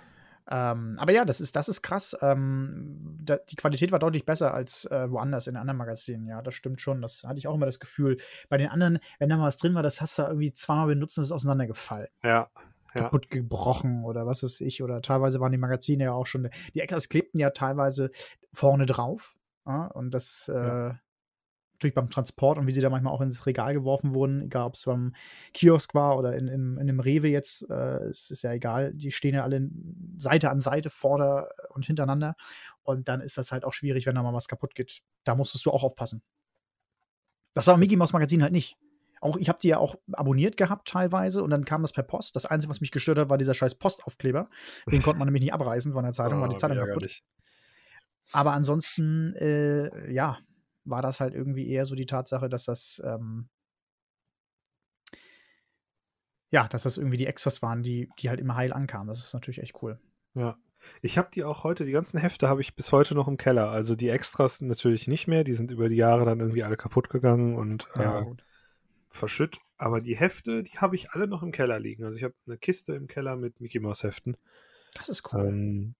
[0.49, 2.15] ähm, aber ja, das ist, das ist krass.
[2.21, 6.27] Ähm, da, die Qualität war deutlich besser als äh, woanders in anderen Magazinen.
[6.27, 7.01] Ja, das stimmt schon.
[7.01, 8.17] Das hatte ich auch immer das Gefühl.
[8.49, 11.17] Bei den anderen, wenn da mal was drin war, das hast du irgendwie zweimal benutzt
[11.17, 12.09] und es ist auseinandergefallen.
[12.23, 12.47] ja,
[12.93, 13.01] ja.
[13.01, 14.83] kaputt gebrochen oder was weiß ich.
[14.83, 18.11] Oder teilweise waren die Magazine ja auch schon, die Extras klebten ja teilweise
[18.53, 19.37] vorne drauf.
[19.65, 20.99] Ja, und das Ja.
[21.75, 24.75] Natürlich beim Transport und wie sie da manchmal auch ins Regal geworfen wurden, egal ob
[24.75, 25.13] es beim
[25.53, 29.11] Kiosk war oder in, in, in einem Rewe jetzt, äh, es ist ja egal, die
[29.11, 29.69] stehen ja alle
[30.17, 32.35] Seite an Seite, vorne und hintereinander.
[32.83, 35.01] Und dann ist das halt auch schwierig, wenn da mal was kaputt geht.
[35.23, 36.21] Da musstest du auch aufpassen.
[37.53, 38.77] Das war im Mickey Mouse Magazin halt nicht.
[39.21, 42.35] Auch, ich habe die ja auch abonniert gehabt teilweise und dann kam das per Post.
[42.35, 44.49] Das Einzige, was mich gestört hat, war dieser scheiß Postaufkleber.
[44.91, 47.21] Den konnte man nämlich nicht abreißen von der Zeitung, war die Oh, Zeitung kaputt.
[48.31, 50.37] Aber ansonsten, äh, ja,
[50.85, 53.49] war das halt irgendwie eher so die Tatsache, dass das, ähm,
[56.51, 59.07] ja, dass das irgendwie die Extras waren, die, die halt immer heil ankamen.
[59.07, 59.99] Das ist natürlich echt cool.
[60.33, 60.57] Ja.
[61.01, 63.71] Ich habe die auch heute, die ganzen Hefte habe ich bis heute noch im Keller.
[63.71, 67.09] Also die Extras natürlich nicht mehr, die sind über die Jahre dann irgendwie alle kaputt
[67.09, 68.45] gegangen und Ja, äh, gut.
[69.07, 69.57] verschütt.
[69.77, 72.03] Aber die Hefte, die habe ich alle noch im Keller liegen.
[72.03, 74.37] Also ich habe eine Kiste im Keller mit Mickey Mouse Heften.
[74.93, 75.47] Das ist cool.
[75.47, 75.95] Ähm,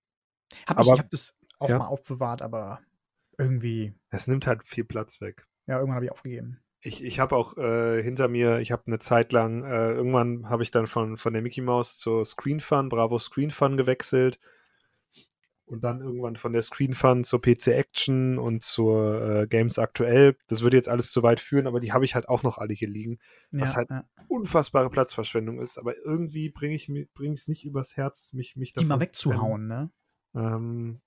[0.68, 1.80] hab ich ich habe das auch ja.
[1.80, 2.80] mal aufbewahrt, aber
[3.38, 5.46] irgendwie, es nimmt halt viel Platz weg.
[5.68, 6.60] ja, irgendwann habe ich aufgegeben.
[6.82, 10.62] Ich, ich habe auch äh, hinter mir, ich habe eine Zeit lang, äh, irgendwann habe
[10.62, 14.40] ich dann von, von der Mickey Mouse zur Screen Fun, Bravo Screen Fun gewechselt.
[15.68, 20.38] Und dann irgendwann von der Screen Fun zur PC Action und zur äh, Games Aktuell.
[20.48, 22.76] Das würde jetzt alles zu weit führen, aber die habe ich halt auch noch alle
[22.76, 23.18] hier liegen.
[23.52, 24.06] Was Ja, halt ja.
[24.28, 29.00] Unfassbare Platzverschwendung ist, aber irgendwie bringe ich es nicht übers Herz, mich, mich Die mal
[29.00, 29.42] davon zu trennen.
[29.42, 29.92] wegzuhauen, ne?
[30.36, 31.02] Ähm,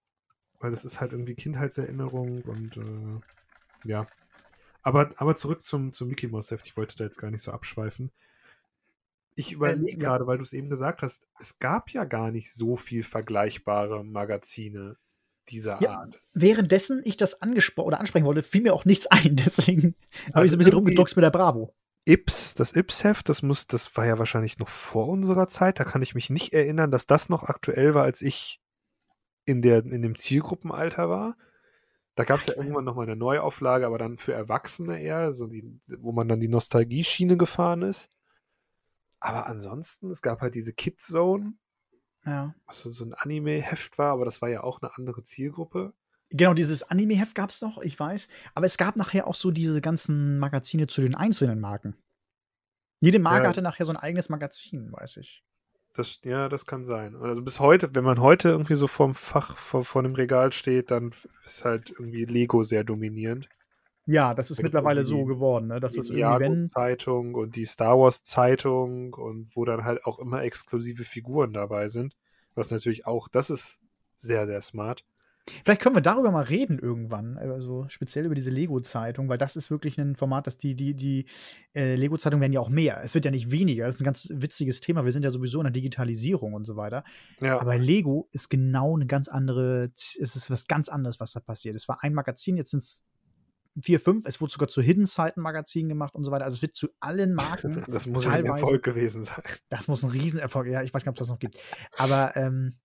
[0.60, 4.06] weil das ist halt irgendwie Kindheitserinnerung und äh, ja.
[4.82, 6.66] Aber, aber zurück zum, zum Mickey Mouse Heft.
[6.66, 8.10] Ich wollte da jetzt gar nicht so abschweifen.
[9.34, 9.98] Ich überlege ja.
[9.98, 14.04] gerade, weil du es eben gesagt hast, es gab ja gar nicht so viel vergleichbare
[14.04, 14.96] Magazine
[15.48, 16.20] dieser Ja, Art.
[16.32, 19.36] Währenddessen ich das angesprochen oder ansprechen wollte, fiel mir auch nichts ein.
[19.36, 19.94] Deswegen
[20.28, 21.74] habe Also ich so ein bisschen rumgedruckst mit der Bravo.
[22.04, 25.78] Ips, das Ips-Heft, das muss, das war ja wahrscheinlich noch vor unserer Zeit.
[25.78, 28.60] Da kann ich mich nicht erinnern, dass das noch aktuell war, als ich
[29.48, 31.36] in, der, in dem Zielgruppenalter war.
[32.14, 35.80] Da gab es ja irgendwann nochmal eine Neuauflage, aber dann für Erwachsene eher, so die,
[35.98, 38.10] wo man dann die Nostalgie-Schiene gefahren ist.
[39.20, 41.54] Aber ansonsten, es gab halt diese Kids-Zone,
[42.26, 42.54] Ja.
[42.66, 45.94] was so ein Anime-Heft war, aber das war ja auch eine andere Zielgruppe.
[46.30, 48.28] Genau, dieses Anime-Heft gab es noch, ich weiß.
[48.54, 51.96] Aber es gab nachher auch so diese ganzen Magazine zu den einzelnen Marken.
[53.00, 53.48] Jede Marke Ja.
[53.48, 55.44] hatte nachher so ein eigenes Magazin, weiß ich.
[55.94, 57.16] Das, ja, das kann sein.
[57.16, 60.90] Also bis heute, wenn man heute irgendwie so vorm Fach, vor, vor einem Regal steht,
[60.90, 61.10] dann
[61.44, 63.48] ist halt irgendwie Lego sehr dominierend.
[64.06, 65.80] Ja, das ist Da mittlerweile so geworden, ne?
[65.80, 66.64] dass die das irgendwie, wenn.
[66.64, 71.88] Zeitung und die Star Wars Zeitung und wo dann halt auch immer exklusive Figuren dabei
[71.88, 72.16] sind.
[72.54, 73.80] Was natürlich auch, das ist
[74.16, 75.04] sehr, sehr smart.
[75.64, 79.70] Vielleicht können wir darüber mal reden irgendwann, also speziell über diese Lego-Zeitung, weil das ist
[79.70, 81.26] wirklich ein Format, dass die, die, die
[81.74, 83.00] äh, Lego-Zeitungen werden ja auch mehr.
[83.02, 83.86] Es wird ja nicht weniger.
[83.86, 85.04] Das ist ein ganz witziges Thema.
[85.04, 87.04] Wir sind ja sowieso in der Digitalisierung und so weiter.
[87.40, 91.40] Ja, Aber Lego ist genau eine ganz andere, es ist was ganz anderes, was da
[91.40, 91.76] passiert.
[91.76, 93.02] Es war ein Magazin, jetzt sind es
[93.82, 94.24] vier, fünf.
[94.26, 96.44] Es wurde sogar zu Hidden Side Magazin gemacht und so weiter.
[96.44, 97.84] Also es wird zu allen Marken.
[97.88, 99.42] das muss ein Erfolg gewesen sein.
[99.68, 100.68] Das muss ein Riesenerfolg.
[100.68, 101.58] Ja, ich weiß gar nicht, ob es das noch gibt.
[101.96, 102.78] Aber ähm,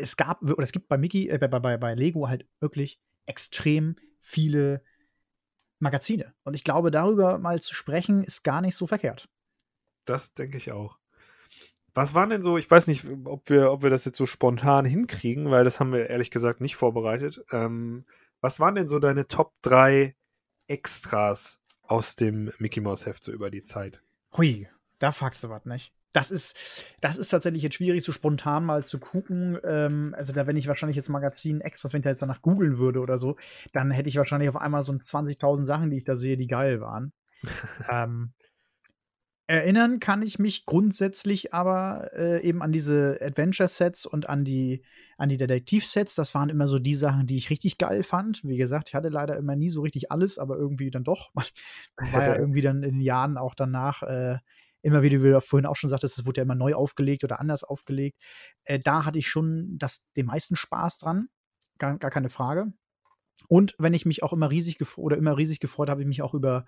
[0.00, 3.96] es gab, oder es gibt bei Mickey, äh, bei, bei, bei Lego halt wirklich extrem
[4.20, 4.82] viele
[5.78, 6.34] Magazine.
[6.44, 9.28] Und ich glaube, darüber mal zu sprechen, ist gar nicht so verkehrt.
[10.04, 10.98] Das denke ich auch.
[11.94, 14.84] Was waren denn so, ich weiß nicht, ob wir, ob wir das jetzt so spontan
[14.84, 17.42] hinkriegen, weil das haben wir ehrlich gesagt nicht vorbereitet.
[17.50, 18.04] Ähm,
[18.40, 20.14] was waren denn so deine Top 3
[20.66, 24.02] Extras aus dem Mickey Mouse Heft so über die Zeit?
[24.36, 25.92] Hui, da fragst du was, nicht?
[26.16, 26.56] Das ist,
[27.02, 29.58] das ist tatsächlich jetzt schwierig, so spontan mal zu gucken.
[29.64, 32.78] Ähm, also, da, wenn ich wahrscheinlich jetzt Magazin extras, wenn ich da jetzt danach googeln
[32.78, 33.36] würde oder so,
[33.74, 36.46] dann hätte ich wahrscheinlich auf einmal so ein 20.000 Sachen, die ich da sehe, die
[36.46, 37.12] geil waren.
[37.90, 38.32] ähm,
[39.46, 44.82] erinnern kann ich mich grundsätzlich aber äh, eben an diese Adventure-Sets und an die,
[45.18, 46.14] an die Detektiv-Sets.
[46.14, 48.42] Das waren immer so die Sachen, die ich richtig geil fand.
[48.42, 51.34] Wie gesagt, ich hatte leider immer nie so richtig alles, aber irgendwie dann doch.
[51.34, 54.38] Man war ja irgendwie dann in den Jahren auch danach äh,
[54.86, 57.40] immer wieder, wie du vorhin auch schon sagtest, es wurde ja immer neu aufgelegt oder
[57.40, 58.18] anders aufgelegt.
[58.64, 61.28] Äh, da hatte ich schon das, den meisten Spaß dran.
[61.78, 62.72] Gar, gar keine Frage.
[63.48, 66.22] Und wenn ich mich auch immer riesig gefreut oder immer riesig gefreut habe, ich mich
[66.22, 66.64] auch über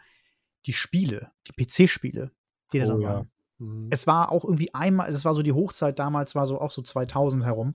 [0.66, 2.32] die Spiele, die PC-Spiele,
[2.72, 3.08] die da Oh drin ja.
[3.08, 3.30] waren.
[3.58, 3.88] Mhm.
[3.90, 6.82] Es war auch irgendwie einmal, es war so die Hochzeit damals, war so auch so
[6.82, 7.74] 2000 herum.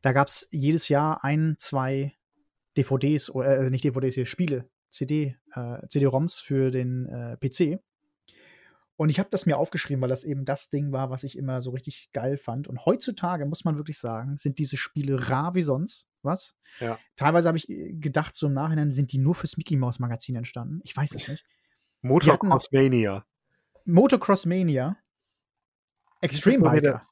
[0.00, 2.14] Da gab es jedes Jahr ein, zwei
[2.76, 7.80] DVDs, oder äh, nicht DVDs, hier Spiele, CD, äh, CD-ROMs für den äh, PC.
[9.02, 11.60] Und ich habe das mir aufgeschrieben, weil das eben das Ding war, was ich immer
[11.60, 12.68] so richtig geil fand.
[12.68, 16.06] Und heutzutage muss man wirklich sagen, sind diese Spiele rar wie sonst.
[16.22, 16.54] Was?
[16.78, 17.00] Ja.
[17.16, 20.36] Teilweise habe ich äh, gedacht, so im Nachhinein sind die nur fürs Mickey Mouse Magazin
[20.36, 20.78] entstanden.
[20.84, 21.44] Ich weiß es nicht.
[22.02, 23.26] Motocross Mania.
[23.86, 24.96] Motocross Mania,
[26.20, 27.02] Extreme Biker.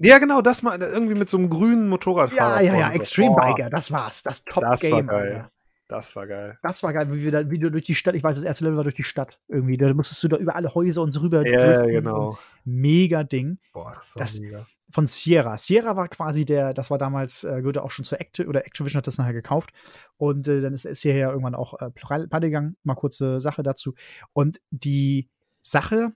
[0.00, 2.62] Ja, genau, das mal irgendwie mit so einem grünen Motorradfahrer.
[2.62, 2.90] Ja, ja, ja.
[2.90, 4.24] Extreme Biker, das war's.
[4.24, 5.48] Das Top Das war Game, geil.
[5.88, 6.58] Das war geil.
[6.62, 8.64] Das war geil, wie, wir da, wie du durch die Stadt, ich weiß, das erste
[8.64, 9.76] Level war durch die Stadt irgendwie.
[9.78, 12.38] Da musstest du da über alle Häuser und drüber Ja, driften genau.
[12.64, 13.58] Mega Ding.
[13.72, 14.66] Boah, das war Das- mega.
[14.90, 15.58] Von Sierra.
[15.58, 18.98] Sierra war quasi der, das war damals, äh, gehörte auch schon zu Acti oder Activision
[18.98, 19.68] hat das nachher gekauft.
[20.16, 22.76] Und äh, dann ist Sierra ja irgendwann auch äh, pleite gegangen.
[22.84, 23.94] Mal kurze Sache dazu.
[24.32, 25.28] Und die
[25.60, 26.12] Sache,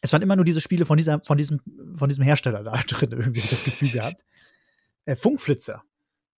[0.00, 1.60] es waren immer nur diese Spiele von, dieser, von, diesem,
[1.94, 4.24] von diesem Hersteller da drin, irgendwie das Gefühl gehabt.
[5.04, 5.82] Äh, Funkflitzer.
[5.82, 5.82] Also das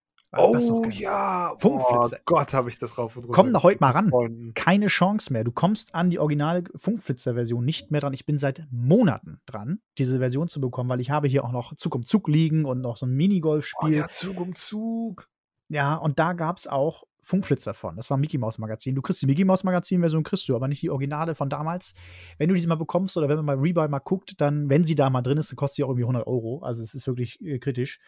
[0.06, 0.92] ist noch Oh geil.
[0.92, 2.18] ja, oh Funkflitzer.
[2.24, 3.34] Gott, habe ich das rauf und runter.
[3.34, 4.10] Komm da heute mal ran.
[4.10, 4.54] Freunden.
[4.54, 5.44] keine Chance mehr.
[5.44, 8.12] Du kommst an die originale Funkflitzer-Version nicht mehr dran.
[8.12, 11.74] Ich bin seit Monaten dran, diese Version zu bekommen, weil ich habe hier auch noch
[11.76, 13.94] Zug um Zug liegen und noch so ein Oh, Minigolf-Spiel.
[13.94, 15.28] ja, Zug um Zug.
[15.68, 17.96] ja, und da gab es auch Funkflitzer von.
[17.96, 18.94] Das war ein Mickey Mouse Magazin.
[18.94, 21.94] Du kriegst die Mickey Mouse Magazin Version kriegst du, aber nicht die Originale von damals.
[22.38, 24.94] Wenn du diese mal bekommst oder wenn man mal Rebuy mal guckt, dann, wenn sie
[24.94, 26.60] da mal drin ist, dann kostet sie auch irgendwie 100 Euro.
[26.62, 27.98] Also es ist wirklich äh, kritisch.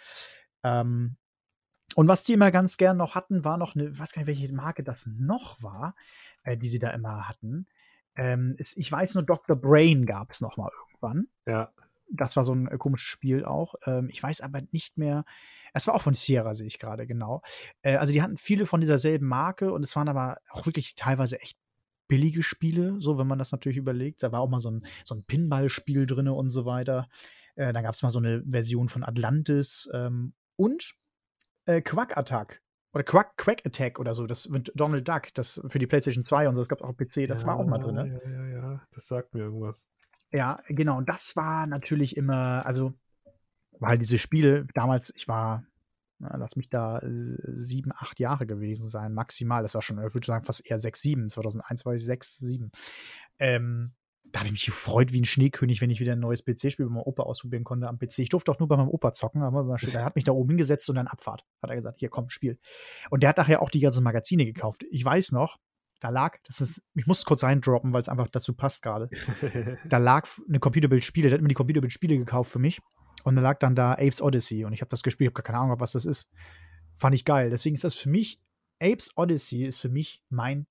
[0.63, 1.17] Ähm,
[1.99, 4.29] und was die immer ganz gern noch hatten, war noch eine, ich weiß gar nicht,
[4.29, 5.97] welche Marke das noch war,
[6.45, 7.67] äh, die sie da immer hatten.
[8.15, 9.57] Ähm, ist, ich weiß nur, Dr.
[9.57, 11.27] Brain gab es noch mal irgendwann.
[11.45, 11.73] Ja.
[12.09, 13.75] Das war so ein äh, komisches Spiel auch.
[13.85, 15.25] Ähm, ich weiß aber nicht mehr.
[15.75, 17.43] Es war auch von Sierra, sehe ich gerade, genau.
[17.83, 20.95] Äh, also die hatten viele von dieser selben Marke und es waren aber auch wirklich
[20.95, 21.59] teilweise echt
[22.07, 24.23] billige Spiele, so wenn man das natürlich überlegt.
[24.23, 27.09] Da war auch mal so ein, so ein Pinball-Spiel drin und so weiter.
[27.57, 30.95] Äh, dann gab es mal so eine Version von Atlantis ähm, und
[31.69, 32.61] äh, Quack Attack.
[32.95, 36.49] Oder Quack, Quack Attack oder so, das mit Donald Duck, das für die PlayStation 2
[36.49, 37.95] und so, das gab es auch PC, das war auch mal drin.
[37.95, 38.21] Ne?
[38.25, 39.87] Ja, ja, ja, das sagt mir irgendwas.
[40.33, 40.97] Ja, genau.
[40.97, 42.95] Und das war natürlich immer, also,
[43.79, 45.65] weil diese Spiele damals, ich war,
[46.19, 49.63] na, lass mich da äh, sieben, acht Jahre gewesen sein, maximal.
[49.63, 51.29] Das war schon, ich würde sagen, fast eher sechs, sieben.
[51.29, 52.73] 2001 war ich sechs, sieben.
[53.39, 53.93] Ähm,
[54.33, 56.93] da habe ich mich gefreut wie ein Schneekönig, wenn ich wieder ein neues PC-Spiel bei
[56.93, 58.19] meinem Opa ausprobieren konnte am PC.
[58.19, 60.89] Ich durfte auch nur bei meinem Opa zocken, aber er hat mich da oben hingesetzt
[60.91, 61.45] und dann Abfahrt.
[61.63, 62.59] Hat er gesagt, hier komm, Spiel.
[63.11, 64.85] Und der hat nachher auch die ganzen Magazine gekauft.
[64.91, 65.59] Ich weiß noch,
[66.01, 69.09] da lag, das ist, ich muss es kurz reindroppen, weil es einfach dazu passt gerade
[69.89, 72.81] da lag eine Computerbild-Spiele, der hat mir die Computerbild-Spiele gekauft für mich.
[73.25, 74.65] Und da lag dann da Apes Odyssey.
[74.65, 76.31] Und ich habe das gespielt, habe gar keine Ahnung, was das ist.
[76.95, 77.51] Fand ich geil.
[77.51, 78.41] Deswegen ist das für mich,
[78.81, 80.67] Apes Odyssey ist für mich mein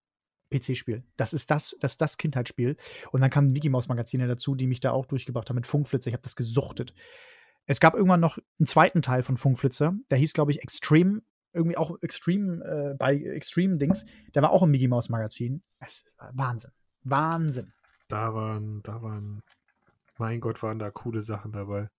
[0.49, 1.03] PC-Spiel.
[1.17, 2.77] Das ist das, das ist das Kindheitsspiel.
[3.11, 6.09] Und dann kamen Mickey Mouse Magazine dazu, die mich da auch durchgebracht haben mit Funkflitzer.
[6.09, 6.93] Ich habe das gesuchtet.
[7.65, 9.93] Es gab irgendwann noch einen zweiten Teil von Funkflitzer.
[10.09, 11.21] Der hieß, glaube ich, Extreme,
[11.53, 14.05] irgendwie auch Extreme, äh, bei Extreme Dings.
[14.33, 15.61] Der war auch im Mickey Mouse Magazin.
[15.79, 16.71] Es war Wahnsinn.
[17.03, 17.73] Wahnsinn.
[18.07, 19.41] Da waren, da waren,
[20.17, 21.89] mein Gott, waren da coole Sachen dabei.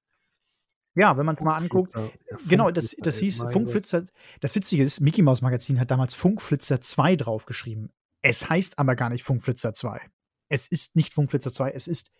[0.95, 1.95] Ja, wenn man es mal anguckt.
[1.95, 2.11] Ja,
[2.49, 4.05] Genau, das, das hieß Funkflitzer.
[4.41, 7.93] Das Witzige ist, Mickey Mouse Magazin hat damals Funkflitzer 2 draufgeschrieben.
[8.23, 10.01] Es heißt aber gar nicht Funkflitzer 2.
[10.49, 12.13] Es ist nicht Funkflitzer 2, es ist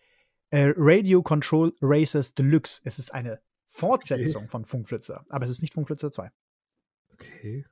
[0.51, 2.81] äh, Radio Control Racers Deluxe.
[2.83, 6.23] Es ist eine Fortsetzung von Funkflitzer, aber es ist nicht Funkflitzer 2.
[6.23, 6.33] Gott.
[7.13, 7.65] Okay.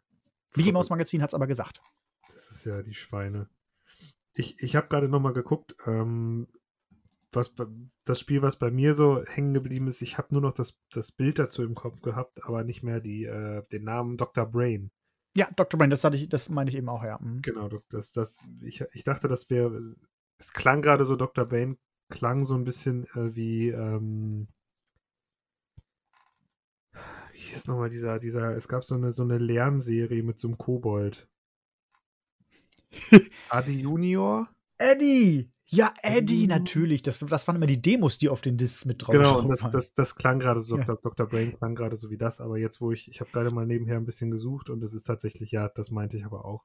[0.56, 0.90] Mickey Verrückt.
[0.90, 1.82] Magazin hat es aber gesagt.
[2.28, 3.50] Das ist ja die Schweine.
[4.34, 6.48] Ich, ich habe gerade noch mal geguckt, ähm,
[7.32, 7.54] was
[8.06, 10.02] das Spiel, was bei mir so hängen geblieben ist.
[10.02, 13.26] Ich habe nur noch das, das Bild dazu im Kopf gehabt, aber nicht mehr die,
[13.26, 14.46] äh, den Namen Dr.
[14.46, 14.92] Brain.
[15.38, 15.78] Ja, Dr.
[15.78, 17.20] Brain, das, hatte ich, das meine ich eben auch, ja.
[17.22, 17.44] Mhm.
[17.44, 19.96] Genau, das, das, ich, ich dachte, das wäre,
[20.40, 21.46] es klang gerade so, Dr.
[21.46, 21.78] Brain
[22.10, 24.48] klang so ein bisschen äh, wie, ähm,
[27.34, 30.58] wie hieß nochmal dieser, dieser, es gab so eine, so eine Lernserie mit so einem
[30.58, 31.30] Kobold.
[33.50, 34.50] Adi Junior?
[34.78, 35.52] Eddie!
[35.70, 37.02] Ja, Eddie, natürlich.
[37.02, 39.64] Das, das waren immer die Demos, die auf den Discs mit drauf Genau, und das,
[39.64, 39.72] waren.
[39.72, 40.86] das, das klang gerade so, Ja.
[40.86, 41.28] Dr.
[41.28, 43.98] Brain klang gerade so wie das, aber jetzt, wo ich, ich habe gerade mal nebenher
[43.98, 46.64] ein bisschen gesucht und es ist tatsächlich, ja, das meinte ich aber auch.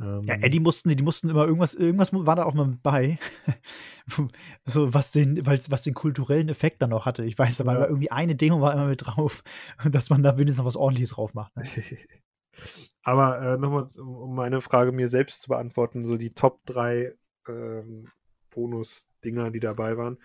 [0.00, 3.18] Ähm, Ja, Eddie mussten, die mussten immer irgendwas, irgendwas war da auch mal bei.
[4.64, 7.24] so, was den, was den kulturellen Effekt dann noch hatte.
[7.26, 7.86] Ich weiß, aber Ja.
[7.88, 9.42] irgendwie eine Demo war immer mit drauf,
[9.90, 11.54] dass man da wenigstens noch was ordentliches drauf macht.
[11.56, 11.62] Ne?
[13.08, 17.14] Aber äh, nochmal, um, meine Frage mir selbst zu beantworten, so die Top 3
[17.48, 18.10] ähm,
[18.50, 20.18] Bonus-Dinger, die dabei waren.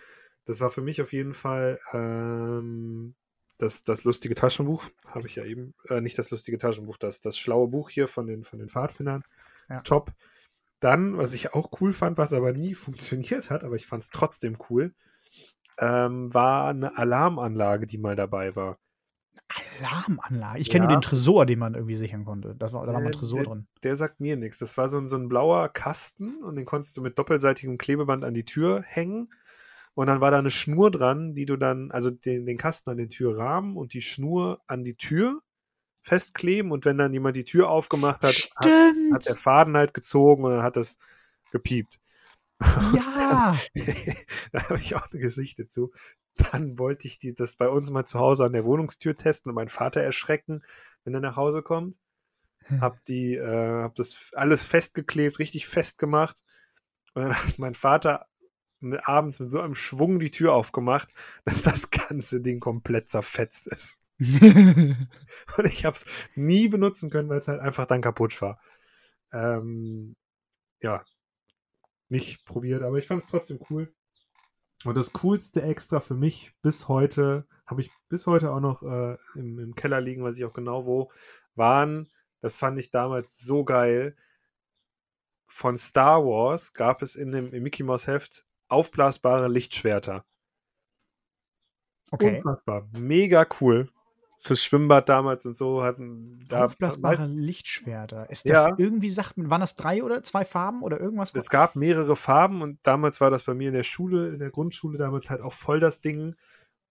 [0.43, 3.15] Das war für mich auf jeden Fall ähm,
[3.57, 7.37] das, das lustige Taschenbuch, habe ich ja eben, äh, nicht das lustige Taschenbuch, das, das
[7.37, 9.23] schlaue Buch hier von den, von den Pfadfindern.
[9.69, 9.79] Ja.
[9.79, 10.11] Top.
[10.81, 14.09] Dann, was ich auch cool fand, was aber nie funktioniert hat, aber ich fand es
[14.09, 14.93] trotzdem cool,
[15.79, 18.77] ähm, war eine Alarmanlage, die mal dabei war.
[19.79, 20.59] Alarmanlage.
[20.59, 20.89] Ich kenne Ja.
[20.91, 22.55] nur den Tresor, den man irgendwie sichern konnte.
[22.55, 23.67] Das war, da war mal ein Äh, Tresor der, drin.
[23.83, 24.59] Der sagt mir nichts.
[24.59, 28.23] Das war so ein, so ein blauer Kasten und den konntest du mit doppelseitigem Klebeband
[28.23, 29.33] an die Tür hängen.
[29.95, 32.97] Und dann war da eine Schnur dran, die du dann, also den, den Kasten an
[32.97, 35.39] den Türrahmen und die Schnur an die Tür
[36.01, 36.71] festkleben.
[36.71, 38.65] Und wenn dann jemand die Tür aufgemacht hat, hat,
[39.13, 40.97] hat der Faden halt gezogen und dann hat das
[41.51, 41.99] gepiept.
[42.61, 43.55] ja.
[44.51, 45.91] da habe ich auch eine Geschichte zu.
[46.35, 49.55] Dann wollte ich die, das bei uns mal zu Hause an der Wohnungstür testen und
[49.55, 50.63] meinen Vater erschrecken,
[51.03, 51.99] wenn er nach Hause kommt.
[52.79, 56.41] Hab die, äh, hab das alles festgeklebt, richtig festgemacht.
[57.13, 58.27] Und dann hat mein Vater
[58.79, 61.09] mit, abends mit so einem Schwung die Tür aufgemacht,
[61.45, 64.01] dass das ganze Ding komplett zerfetzt ist.
[64.19, 68.59] Und ich habe es nie benutzen können, weil es halt einfach dann kaputt war.
[69.31, 70.15] Ähm,
[70.81, 71.03] ja,
[72.09, 73.93] nicht probiert, aber ich fand es trotzdem cool.
[74.83, 79.17] Und das coolste extra für mich bis heute, habe ich bis heute auch noch äh,
[79.35, 81.11] im, im Keller liegen, weiß ich auch genau wo,
[81.55, 82.09] waren,
[82.41, 84.15] das fand ich damals so geil.
[85.47, 90.25] Von Star Wars gab es in dem im Mickey Mouse Heft aufblasbare Lichtschwerter.
[92.11, 92.37] Okay.
[92.37, 92.89] Unfassbar.
[92.97, 93.89] Mega cool.
[94.43, 98.29] Fürs Schwimmbad damals und so hatten da Aufblasbare Lichtschwerter.
[98.29, 98.75] Ist das Ja.
[98.77, 101.33] irgendwie, sagt man, waren das drei oder zwei Farben oder irgendwas?
[101.33, 104.51] es gab mehrere Farben und damals war das bei mir in der Schule, in der
[104.51, 106.35] Grundschule damals halt auch voll das Ding.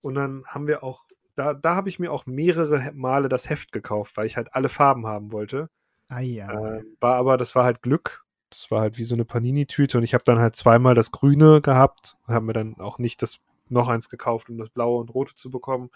[0.01, 3.71] Und dann haben wir auch, da, da habe ich mir auch mehrere Male das Heft
[3.73, 5.69] gekauft, weil ich halt alle Farben haben wollte.
[6.09, 6.51] Ah ja.
[6.51, 8.25] Ähm, war aber, das war halt Glück.
[8.49, 11.61] Das war halt wie so eine Panini-Tüte und ich habe dann halt zweimal das Grüne
[11.61, 13.41] gehabt, habe mir dann auch nicht das
[13.73, 15.91] noch eins gekauft, um das Blaue und Rote zu bekommen.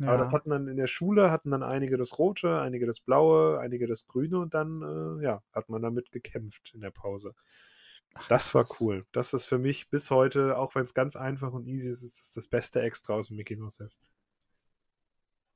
[0.00, 3.60] Aber das hatten dann in der Schule, hatten dann einige das Rote, einige das Blaue,
[3.60, 7.34] einige das Grüne und dann, äh, ja, hat man damit gekämpft in der Pause.
[8.14, 9.06] Ach, Das war cool.
[9.12, 12.18] Das ist für mich bis heute, auch wenn es ganz einfach und easy ist, ist
[12.18, 13.96] das das beste Extra aus dem Mickey Mouse Heft.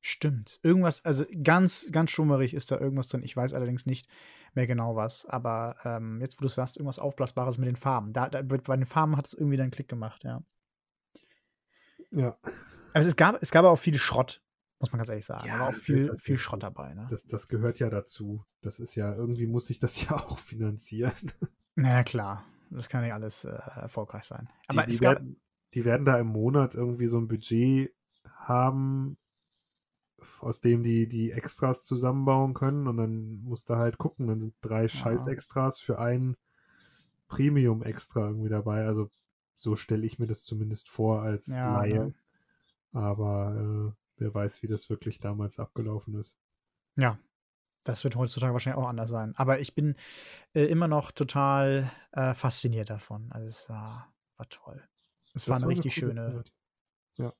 [0.00, 0.60] Stimmt.
[0.62, 3.24] Irgendwas, also ganz, ganz schummerig ist da irgendwas drin.
[3.24, 4.08] Ich weiß allerdings nicht
[4.54, 5.26] mehr genau was.
[5.26, 8.12] Aber ähm, jetzt, wo du sagst, irgendwas Aufblasbares mit den Farben.
[8.12, 10.42] Da, da, bei den Farben hat es irgendwie dann Klick gemacht, ja.
[12.16, 12.36] Ja,
[12.92, 14.42] Also es gab, es gab auch viel Schrott,
[14.80, 15.46] muss man ganz ehrlich sagen.
[15.46, 16.38] Ja, war auch viel, viel.
[16.38, 17.06] Schrott dabei, ne?
[17.10, 18.42] das, das gehört ja dazu.
[18.62, 21.12] Das ist ja, irgendwie muss ich das ja auch finanzieren.
[21.74, 22.44] Na ja, klar.
[22.70, 24.48] Das kann nicht alles äh, erfolgreich sein.
[24.72, 25.14] Die, Aber die, es gab.
[25.16, 25.40] werden,
[25.74, 29.18] die werden da im Monat irgendwie so ein Budget haben,
[30.40, 34.54] aus dem die die Extras zusammenbauen können und dann musst du halt gucken, dann sind
[34.62, 36.36] drei Scheiß-Extras für ein
[37.28, 38.84] Premium-Extra irgendwie dabei.
[38.86, 39.10] Also
[39.56, 42.06] so stelle ich mir das zumindest vor als Ja, Laie.
[42.06, 42.14] ne?
[42.92, 46.38] Aber äh, wer weiß, wie das wirklich damals abgelaufen ist.
[46.96, 47.18] Ja,
[47.84, 49.34] das wird heutzutage wahrscheinlich auch anders sein.
[49.36, 49.96] Aber ich bin
[50.54, 53.30] äh, immer noch total äh, fasziniert davon.
[53.32, 54.82] Also es war, war toll.
[55.34, 56.34] Es Das war eine richtig schöne.
[56.36, 56.52] Zeit.
[57.16, 57.32] Ja.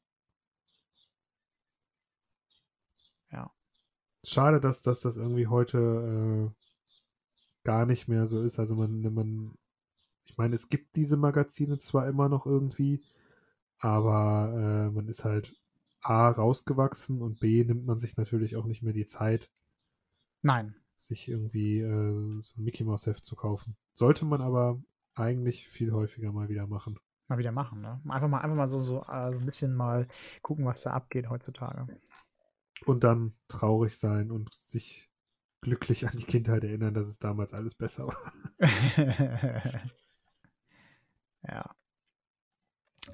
[3.31, 3.53] Ja.
[4.25, 8.59] Schade, dass, dass das irgendwie heute äh, gar nicht mehr so ist.
[8.59, 9.59] Also man, man,
[10.27, 13.03] ich meine, es gibt diese Magazine zwar immer noch irgendwie,
[13.79, 15.57] aber äh, man ist halt
[16.03, 19.51] A rausgewachsen und B nimmt man sich natürlich auch nicht mehr die Zeit,
[20.43, 20.77] Nein.
[20.97, 23.77] sich irgendwie äh, so ein Mickey Mouse Heft zu kaufen.
[23.95, 24.81] Sollte man aber
[25.15, 26.99] eigentlich viel häufiger mal wieder machen.
[27.29, 28.01] Mal wieder machen, ne?
[28.09, 30.07] Einfach mal, einfach mal so, so, äh, so ein bisschen mal
[30.43, 31.87] gucken, was da abgeht heutzutage.
[32.85, 35.11] Und dann traurig sein und sich
[35.61, 38.33] glücklich an die Kindheit erinnern, dass es damals alles besser war.
[41.49, 41.75] ja.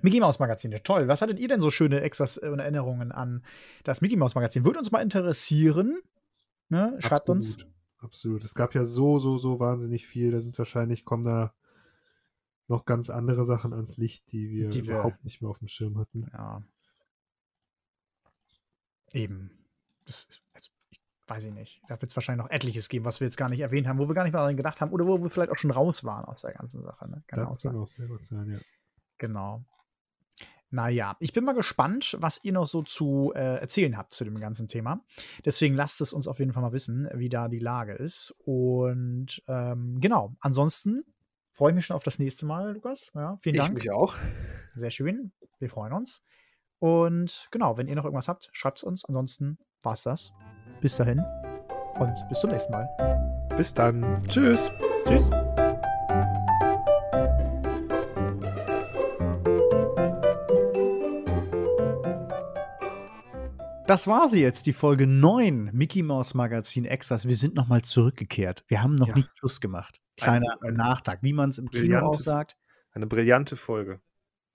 [0.00, 1.06] Mickey Mouse Magazin, toll.
[1.08, 3.44] Was hattet ihr denn so schöne Extras und Erinnerungen an
[3.84, 4.64] das Mickey Mouse Magazin?
[4.64, 6.00] Würde uns mal interessieren.
[6.68, 6.96] Ne?
[7.00, 7.52] Schreibt uns.
[7.52, 7.72] Absolut.
[8.02, 8.44] Absolut.
[8.44, 10.32] Es gab ja so, so, so wahnsinnig viel.
[10.32, 11.54] Da sind wahrscheinlich, kommen da
[12.66, 15.98] noch ganz andere Sachen ans Licht, die wir Die überhaupt nicht mehr auf dem Schirm
[15.98, 16.28] hatten.
[16.32, 16.62] Ja.
[19.12, 19.50] Eben.
[20.04, 20.41] Das ist,
[21.32, 21.82] weiß ich nicht.
[21.88, 24.08] Da wird es wahrscheinlich noch etliches geben, was wir jetzt gar nicht erwähnt haben, wo
[24.08, 26.24] wir gar nicht mal daran gedacht haben oder wo wir vielleicht auch schon raus waren
[26.24, 27.08] aus der ganzen Sache.
[27.08, 27.18] Ne?
[27.26, 28.58] Kann auch das kann auch sehr gut sein, ja.
[29.18, 29.64] Genau.
[30.70, 34.40] Naja, ich bin mal gespannt, was ihr noch so zu äh, erzählen habt zu dem
[34.40, 35.04] ganzen Thema.
[35.44, 38.34] Deswegen lasst es uns auf jeden Fall mal wissen, wie da die Lage ist.
[38.44, 41.04] Und ähm, genau, ansonsten
[41.52, 43.10] freue ich mich schon auf das nächste Mal, Lukas.
[43.14, 43.76] Ja, vielen Dank.
[43.76, 44.16] Ich mich auch.
[44.74, 45.32] Sehr schön.
[45.58, 46.22] Wir freuen uns.
[46.78, 49.04] Und genau, wenn ihr noch irgendwas habt, schreibt es uns.
[49.04, 50.32] Ansonsten war es das.
[50.82, 51.24] Bis dahin
[52.00, 52.88] und bis zum nächsten Mal.
[53.56, 54.20] Bis dann.
[54.28, 54.68] Tschüss.
[55.06, 55.30] Tschüss.
[63.86, 67.26] Das war sie jetzt, die Folge 9 Mickey Mouse Magazin Extras.
[67.26, 68.64] Wir sind nochmal zurückgekehrt.
[68.68, 69.14] Wir haben noch Ja.
[69.16, 70.00] nicht Schluss gemacht.
[70.16, 72.56] Kleiner Eine- eine Nachtrag, wie man es im Kino auch sagt.
[72.92, 74.00] Eine brillante Folge.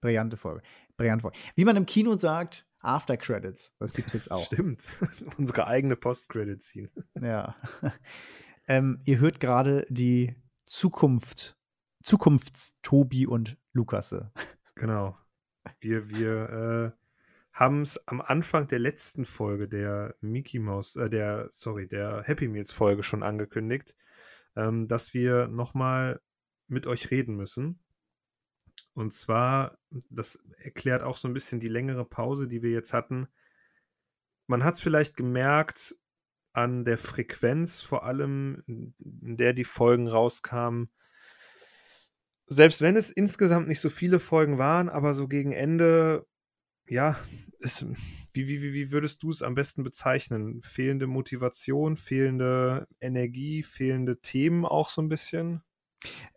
[0.02, 0.62] Brillante Folge.
[0.96, 1.38] Brillante Folge.
[1.56, 3.76] Wie man im Kino sagt, After Credits.
[3.80, 4.46] Das gibt es jetzt auch.
[4.46, 4.86] Stimmt.
[5.38, 6.90] Unsere eigene Post-Credit-Scene.
[7.22, 7.56] Ja.
[8.68, 11.58] ähm, ihr hört gerade die Zukunft,
[12.04, 14.32] Zukunftstobi und Lukasse.
[14.76, 15.18] Genau.
[15.80, 17.04] Wir, wir äh,
[17.52, 22.48] haben es am Anfang der letzten Folge der Mickey Mouse, äh, der, sorry, der Happy
[22.48, 23.96] Meals Folge schon angekündigt,
[24.56, 26.22] ähm, dass wir nochmal
[26.68, 27.80] mit euch reden müssen.
[28.98, 29.78] Und zwar,
[30.10, 33.28] das erklärt auch so ein bisschen die längere Pause, die wir jetzt hatten.
[34.48, 35.96] Man hat es vielleicht gemerkt
[36.52, 40.90] an der Frequenz, vor allem, in der die Folgen rauskamen,
[42.48, 46.26] selbst wenn es insgesamt nicht so viele Folgen waren, aber so gegen Ende,
[46.88, 47.20] ja,
[48.34, 50.64] wie, wie, wie, wie würdest du es am besten bezeichnen?
[50.64, 55.62] Fehlende Motivation, fehlende Energie, fehlende Themen auch so ein bisschen?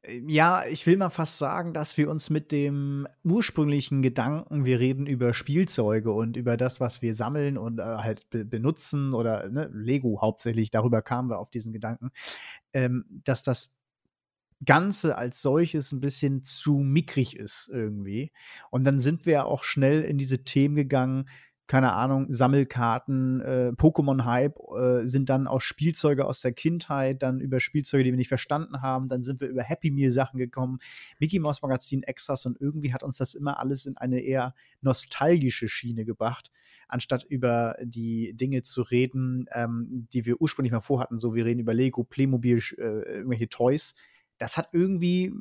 [0.02, 4.80] Äh, Ja, ich will mal fast sagen, dass wir uns mit dem ursprünglichen Gedanken, wir
[4.80, 9.48] reden über Spielzeuge und über das, was wir sammeln und äh, halt be benutzen oder
[9.48, 12.10] ne, Lego hauptsächlich, darüber kamen wir auf diesen Gedanken,
[12.72, 13.76] ähm, dass das
[14.64, 18.30] Ganze als solches ein bisschen zu mickrig ist irgendwie.
[18.70, 21.28] Und dann sind wir auch schnell in diese Themen gegangen,
[21.70, 27.60] keine Ahnung, Sammelkarten, äh, Pokémon-Hype äh, sind dann aus Spielzeuge aus der Kindheit, dann über
[27.60, 30.80] Spielzeuge, die wir nicht verstanden haben, dann sind wir über Happy Meal-Sachen gekommen,
[31.20, 35.68] Mickey Mouse Magazin Extras und irgendwie hat uns das immer alles in eine eher nostalgische
[35.68, 36.50] Schiene gebracht,
[36.88, 41.20] anstatt über die Dinge zu reden, ähm, die wir ursprünglich mal vorhatten.
[41.20, 43.94] So, wir reden über Lego, Playmobil, äh, irgendwelche Toys.
[44.38, 45.32] Das hat irgendwie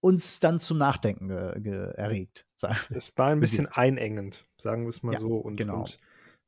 [0.00, 2.46] uns dann zum Nachdenken erregt.
[2.62, 5.36] Es, war ein bisschen einengend, sagen wir es mal Ja, so.
[5.36, 5.78] Und, genau.
[5.78, 5.98] und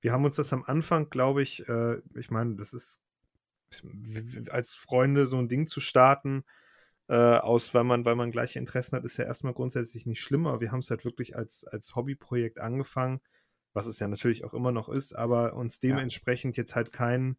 [0.01, 3.01] wir haben uns das am Anfang, glaube ich, äh, ich meine, das ist
[4.51, 6.45] als Freunde so ein Ding zu starten,
[7.09, 10.47] äh, aus, weil man, weil man gleiche Interessen hat, ist ja erstmal grundsätzlich nicht schlimm,
[10.47, 13.21] aber wir haben es halt wirklich als, als Hobbyprojekt angefangen,
[13.73, 15.89] was es ja natürlich auch immer noch ist, aber uns Ja.
[15.91, 17.37] dementsprechend jetzt halt keinen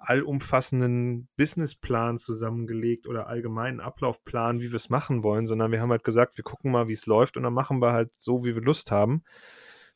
[0.00, 6.04] allumfassenden Businessplan zusammengelegt oder allgemeinen Ablaufplan, wie wir es machen wollen, sondern wir haben halt
[6.04, 8.62] gesagt, wir gucken mal, wie es läuft und dann machen wir halt so, wie wir
[8.62, 9.22] Lust haben.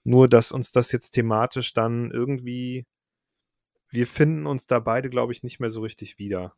[0.05, 2.87] Nur, dass uns das jetzt thematisch dann irgendwie,
[3.89, 6.55] wir finden uns da beide, glaube ich, nicht mehr so richtig wieder.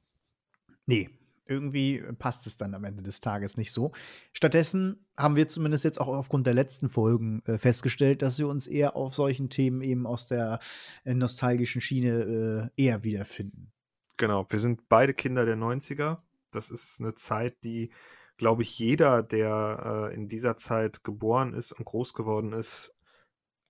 [0.87, 1.11] Nee,
[1.47, 3.93] irgendwie passt es dann am Ende des Tages nicht so.
[4.33, 8.67] Stattdessen haben wir zumindest jetzt auch aufgrund der letzten Folgen äh, festgestellt, dass wir uns
[8.67, 10.59] eher auf solchen Themen eben aus der
[11.05, 13.73] äh, nostalgischen Schiene äh, eher wiederfinden.
[14.17, 16.19] Genau, wir sind beide Kinder der 90er.
[16.51, 17.91] Das ist eine Zeit, die,
[18.39, 22.95] glaube ich, jeder, der äh, in dieser Zeit geboren ist und groß geworden ist,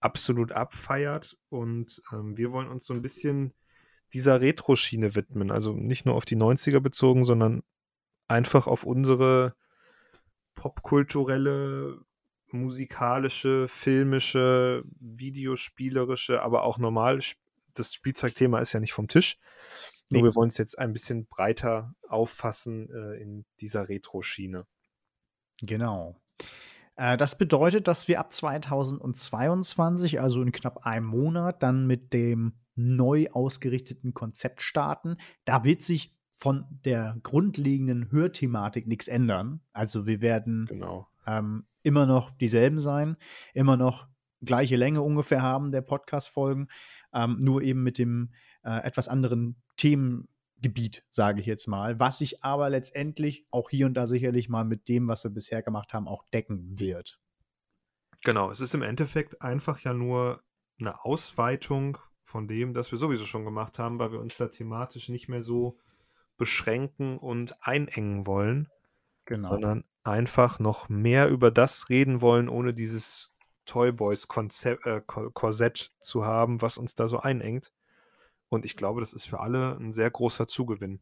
[0.00, 1.36] absolut abfeiert.
[1.48, 3.52] Und ähm, wir wollen uns so ein bisschen
[4.12, 5.50] dieser Retro-Schiene widmen.
[5.50, 7.62] Also nicht nur auf die 90er bezogen, sondern
[8.28, 9.54] einfach auf unsere
[10.54, 12.00] popkulturelle,
[12.50, 17.20] musikalische, filmische, videospielerische, aber auch normal.
[17.74, 19.38] Das Spielzeugthema ist ja nicht vom Tisch.
[20.10, 20.28] Nur Nee.
[20.28, 24.66] wir wollen es jetzt ein bisschen breiter auffassen äh, in dieser Retro-Schiene.
[25.62, 26.16] Genau.
[26.96, 32.54] Äh, das bedeutet, dass wir ab 2022, also in knapp einem Monat, dann mit dem
[32.74, 35.16] neu ausgerichteten Konzept starten.
[35.44, 39.60] Da wird sich von der grundlegenden Hörthematik nichts ändern.
[39.72, 41.08] Also wir werden Genau.
[41.26, 43.16] ähm, immer noch dieselben sein,
[43.54, 44.06] immer noch
[44.42, 46.68] gleiche Länge ungefähr haben der Podcast-Folgen,
[47.14, 48.32] ähm, nur eben mit dem
[48.64, 49.62] äh, etwas anderen
[50.56, 54.64] Themengebiet, sage ich jetzt mal, was sich aber letztendlich auch hier und da sicherlich mal
[54.64, 57.20] mit dem, was wir bisher gemacht haben, auch decken wird.
[58.24, 60.42] Genau, es ist im Endeffekt einfach ja nur
[60.80, 65.08] eine Ausweitung von dem, das wir sowieso schon gemacht haben, weil wir uns da thematisch
[65.08, 65.78] nicht mehr so
[66.36, 68.68] beschränken und einengen wollen,
[69.26, 69.50] Genau.
[69.50, 73.34] sondern einfach noch mehr über das reden wollen, ohne dieses
[73.64, 75.02] Toy Boys Konzept, äh,
[76.00, 77.72] zu haben, was uns da so einengt.
[78.48, 81.00] Und ich glaube, das ist für alle ein sehr großer Zugewinn.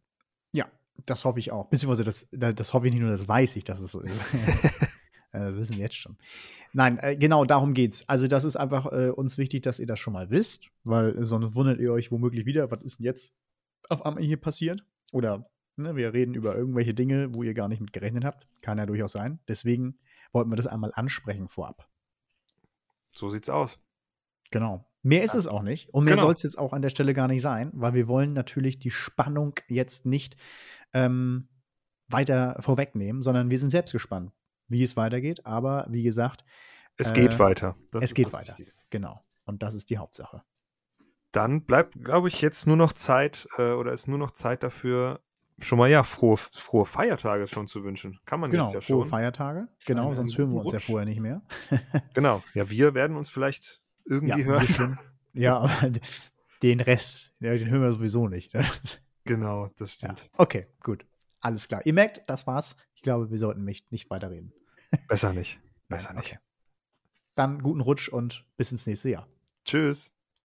[0.52, 0.66] Ja,
[1.06, 1.68] das hoffe ich auch.
[1.68, 4.20] Beziehungsweise das, das hoffe ich nicht nur, das weiß ich, dass es so ist.
[5.34, 6.16] Äh, Das wissen wir jetzt schon.
[6.72, 8.08] Nein, äh, genau darum geht's.
[8.08, 11.56] Also, das ist einfach äh, uns wichtig, dass ihr das schon mal wisst, weil sonst
[11.56, 13.34] wundert ihr euch womöglich wieder, was ist denn jetzt
[13.88, 14.84] auf einmal hier passiert?
[15.10, 18.46] Oder ne, wir reden über irgendwelche Dinge, wo ihr gar nicht mit gerechnet habt.
[18.62, 19.40] Kann ja durchaus sein.
[19.48, 19.98] Deswegen
[20.32, 21.84] wollten wir das einmal ansprechen vorab.
[23.14, 23.78] So sieht's aus.
[24.52, 24.84] Genau.
[25.06, 25.90] Mehr ist es auch nicht.
[25.90, 26.24] Und mehr Genau.
[26.26, 28.90] soll es jetzt auch an der Stelle gar nicht sein, weil wir wollen natürlich die
[28.90, 30.36] Spannung jetzt nicht
[30.94, 31.46] ähm,
[32.08, 34.32] weiter vorwegnehmen, sondern wir sind selbst gespannt,
[34.66, 35.44] wie es weitergeht.
[35.46, 36.44] Aber wie gesagt,
[36.96, 37.76] Es Äh, geht weiter.
[37.92, 38.52] Das es geht weiter.
[38.52, 38.72] Wichtige.
[38.90, 39.22] genau.
[39.44, 40.42] Und das ist die Hauptsache.
[41.32, 45.20] Dann bleibt, glaube ich, jetzt nur noch Zeit äh, oder ist nur noch Zeit dafür,
[45.58, 48.20] schon mal ja frohe, frohe Feiertage schon zu wünschen.
[48.24, 49.10] Kann man Genau, jetzt ja frohe schon.
[49.10, 49.68] Feiertage.
[49.84, 51.42] Genau, sonst hören wir uns ja vorher nicht mehr.
[52.14, 52.42] Genau.
[52.54, 54.66] Ja, wir werden uns vielleicht irgendwie Ja, hören.
[54.66, 54.98] bisschen.
[55.34, 55.92] ja, aber
[56.62, 58.52] den Rest, ja, den hören wir sowieso nicht.
[59.26, 60.10] Genau, das Ja.
[60.14, 60.26] stimmt.
[60.36, 61.06] Okay, gut.
[61.40, 61.80] Alles klar.
[61.86, 62.76] Ihr merkt, das war's.
[62.94, 64.52] Ich glaube, wir sollten nicht, nicht weiterreden.
[65.08, 65.58] Besser nicht.
[65.88, 66.26] Besser nicht.
[66.26, 66.38] Okay.
[67.34, 69.26] Dann guten Rutsch und bis ins nächste Jahr.
[69.64, 70.13] Tschüss.